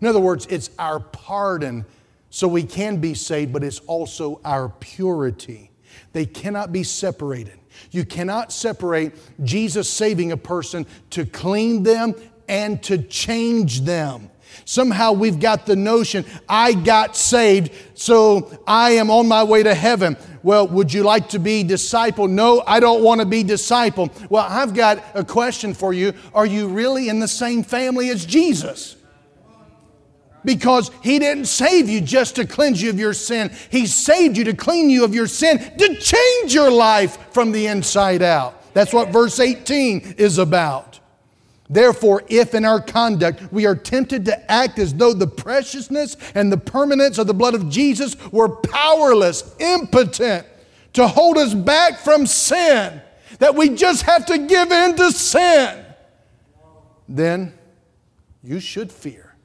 In 0.00 0.06
other 0.06 0.20
words, 0.20 0.46
it's 0.46 0.70
our 0.78 1.00
pardon 1.00 1.84
so 2.30 2.46
we 2.46 2.62
can 2.62 2.98
be 2.98 3.14
saved, 3.14 3.52
but 3.52 3.64
it's 3.64 3.80
also 3.80 4.40
our 4.44 4.68
purity. 4.68 5.70
They 6.12 6.26
cannot 6.26 6.72
be 6.72 6.82
separated. 6.82 7.58
You 7.90 8.04
cannot 8.04 8.52
separate 8.52 9.14
Jesus 9.44 9.88
saving 9.88 10.32
a 10.32 10.36
person 10.36 10.86
to 11.10 11.24
clean 11.24 11.82
them 11.82 12.14
and 12.48 12.82
to 12.84 12.98
change 12.98 13.82
them. 13.82 14.30
Somehow 14.64 15.12
we've 15.12 15.40
got 15.40 15.66
the 15.66 15.76
notion, 15.76 16.24
I 16.48 16.72
got 16.74 17.16
saved, 17.16 17.72
so 17.94 18.58
I 18.66 18.92
am 18.92 19.10
on 19.10 19.28
my 19.28 19.42
way 19.42 19.62
to 19.62 19.74
heaven. 19.74 20.16
Well, 20.42 20.66
would 20.68 20.92
you 20.92 21.02
like 21.02 21.30
to 21.30 21.38
be 21.38 21.62
disciple? 21.62 22.28
No, 22.28 22.62
I 22.66 22.80
don't 22.80 23.02
want 23.02 23.20
to 23.20 23.26
be 23.26 23.42
disciple. 23.42 24.10
Well, 24.30 24.46
I've 24.48 24.74
got 24.74 25.04
a 25.14 25.24
question 25.24 25.74
for 25.74 25.92
you. 25.92 26.14
Are 26.34 26.46
you 26.46 26.68
really 26.68 27.08
in 27.08 27.20
the 27.20 27.28
same 27.28 27.62
family 27.62 28.08
as 28.08 28.24
Jesus? 28.24 28.96
Because 30.44 30.90
he 31.02 31.18
didn't 31.18 31.46
save 31.46 31.88
you 31.90 32.00
just 32.00 32.36
to 32.36 32.46
cleanse 32.46 32.80
you 32.80 32.88
of 32.88 32.98
your 32.98 33.12
sin. 33.12 33.52
He 33.70 33.86
saved 33.86 34.38
you 34.38 34.44
to 34.44 34.54
clean 34.54 34.88
you 34.88 35.04
of 35.04 35.14
your 35.14 35.26
sin, 35.26 35.58
to 35.58 35.94
change 35.96 36.54
your 36.54 36.70
life 36.70 37.32
from 37.32 37.52
the 37.52 37.66
inside 37.66 38.22
out. 38.22 38.72
That's 38.72 38.92
what 38.92 39.10
verse 39.10 39.40
18 39.40 40.14
is 40.16 40.38
about. 40.38 40.99
Therefore, 41.70 42.24
if 42.28 42.52
in 42.56 42.64
our 42.64 42.80
conduct 42.80 43.52
we 43.52 43.64
are 43.64 43.76
tempted 43.76 44.24
to 44.24 44.50
act 44.50 44.80
as 44.80 44.92
though 44.92 45.14
the 45.14 45.28
preciousness 45.28 46.16
and 46.34 46.52
the 46.52 46.58
permanence 46.58 47.16
of 47.16 47.28
the 47.28 47.34
blood 47.34 47.54
of 47.54 47.70
Jesus 47.70 48.16
were 48.32 48.48
powerless, 48.48 49.54
impotent 49.60 50.48
to 50.94 51.06
hold 51.06 51.38
us 51.38 51.54
back 51.54 52.00
from 52.00 52.26
sin, 52.26 53.00
that 53.38 53.54
we 53.54 53.68
just 53.70 54.02
have 54.02 54.26
to 54.26 54.36
give 54.36 54.72
in 54.72 54.96
to 54.96 55.12
sin, 55.12 55.84
then 57.08 57.54
you 58.42 58.58
should 58.58 58.90
fear. 58.90 59.36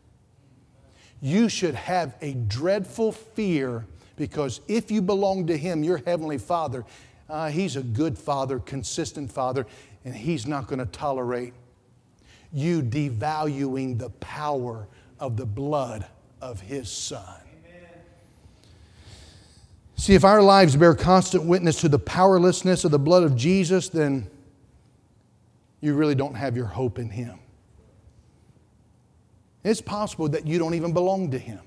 You 1.22 1.48
should 1.48 1.76
have 1.76 2.16
a 2.22 2.34
dreadful 2.34 3.12
fear 3.12 3.86
because 4.16 4.62
if 4.68 4.90
you 4.90 5.04
belong 5.04 5.46
to 5.48 5.58
Him, 5.58 5.84
your 5.84 5.98
Heavenly 5.98 6.40
Father, 6.40 6.86
uh, 7.30 7.50
He's 7.52 7.76
a 7.76 7.84
good 7.84 8.18
Father, 8.18 8.58
consistent 8.58 9.32
Father, 9.32 9.68
and 10.04 10.16
He's 10.16 10.48
not 10.48 10.66
going 10.66 10.80
to 10.80 10.86
tolerate 10.88 11.54
you 12.52 12.82
devaluing 12.82 13.98
the 13.98 14.10
power 14.12 14.88
of 15.20 15.38
the 15.38 15.46
blood 15.46 16.06
of 16.42 16.62
His 16.62 16.92
Son. 16.92 17.42
See, 19.98 20.14
if 20.14 20.26
our 20.26 20.42
lives 20.42 20.76
bear 20.76 20.94
constant 20.94 21.46
witness 21.46 21.82
to 21.82 21.90
the 21.90 22.00
powerlessness 22.00 22.84
of 22.84 22.92
the 22.92 23.00
blood 23.00 23.24
of 23.24 23.36
Jesus, 23.36 23.90
then 23.90 24.30
you 25.82 25.96
really 25.96 26.16
don't 26.16 26.36
have 26.36 26.58
your 26.58 26.66
hope 26.66 27.00
in 27.00 27.10
Him. 27.10 27.40
It's 29.64 29.82
possible 29.82 30.30
that 30.30 30.46
you 30.46 30.60
don't 30.60 30.76
even 30.76 30.94
belong 30.94 31.32
to 31.32 31.40
Him. 31.40 31.62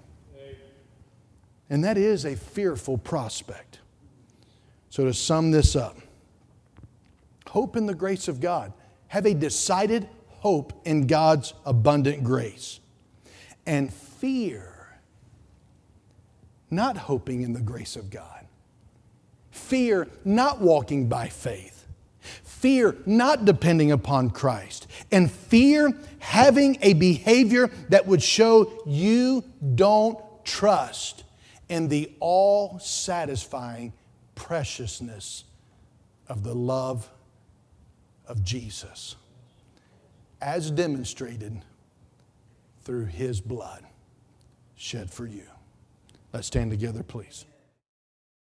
And 1.70 1.84
that 1.84 1.98
is 1.98 2.24
a 2.24 2.36
fearful 2.36 2.98
prospect. 2.98 3.80
So, 4.90 5.04
to 5.04 5.12
sum 5.12 5.50
this 5.50 5.76
up, 5.76 5.98
hope 7.46 7.76
in 7.76 7.86
the 7.86 7.94
grace 7.94 8.28
of 8.28 8.40
God. 8.40 8.72
Have 9.08 9.26
a 9.26 9.34
decided 9.34 10.08
hope 10.40 10.72
in 10.84 11.06
God's 11.06 11.54
abundant 11.64 12.24
grace, 12.24 12.80
and 13.66 13.92
fear 13.92 15.00
not 16.70 16.96
hoping 16.96 17.42
in 17.42 17.52
the 17.52 17.60
grace 17.60 17.96
of 17.96 18.10
God, 18.10 18.46
fear 19.50 20.08
not 20.24 20.60
walking 20.60 21.08
by 21.08 21.28
faith, 21.28 21.86
fear 22.20 22.96
not 23.06 23.44
depending 23.44 23.90
upon 23.90 24.30
Christ, 24.30 24.86
and 25.10 25.30
fear 25.30 25.92
having 26.18 26.78
a 26.82 26.94
behavior 26.94 27.68
that 27.88 28.06
would 28.06 28.22
show 28.22 28.82
you 28.86 29.44
don't 29.74 30.18
trust 30.44 31.24
in 31.68 31.88
the 31.88 32.10
all 32.20 32.78
satisfying 32.78 33.92
preciousness 34.34 35.44
of 36.28 36.42
the 36.42 36.54
love 36.54 37.08
of 38.26 38.42
Jesus, 38.42 39.16
as 40.40 40.70
demonstrated 40.70 41.62
through 42.82 43.06
his 43.06 43.40
blood 43.40 43.84
shed 44.76 45.10
for 45.10 45.26
you. 45.26 45.42
Let's 46.32 46.46
stand 46.46 46.70
together, 46.70 47.02
please. 47.02 47.44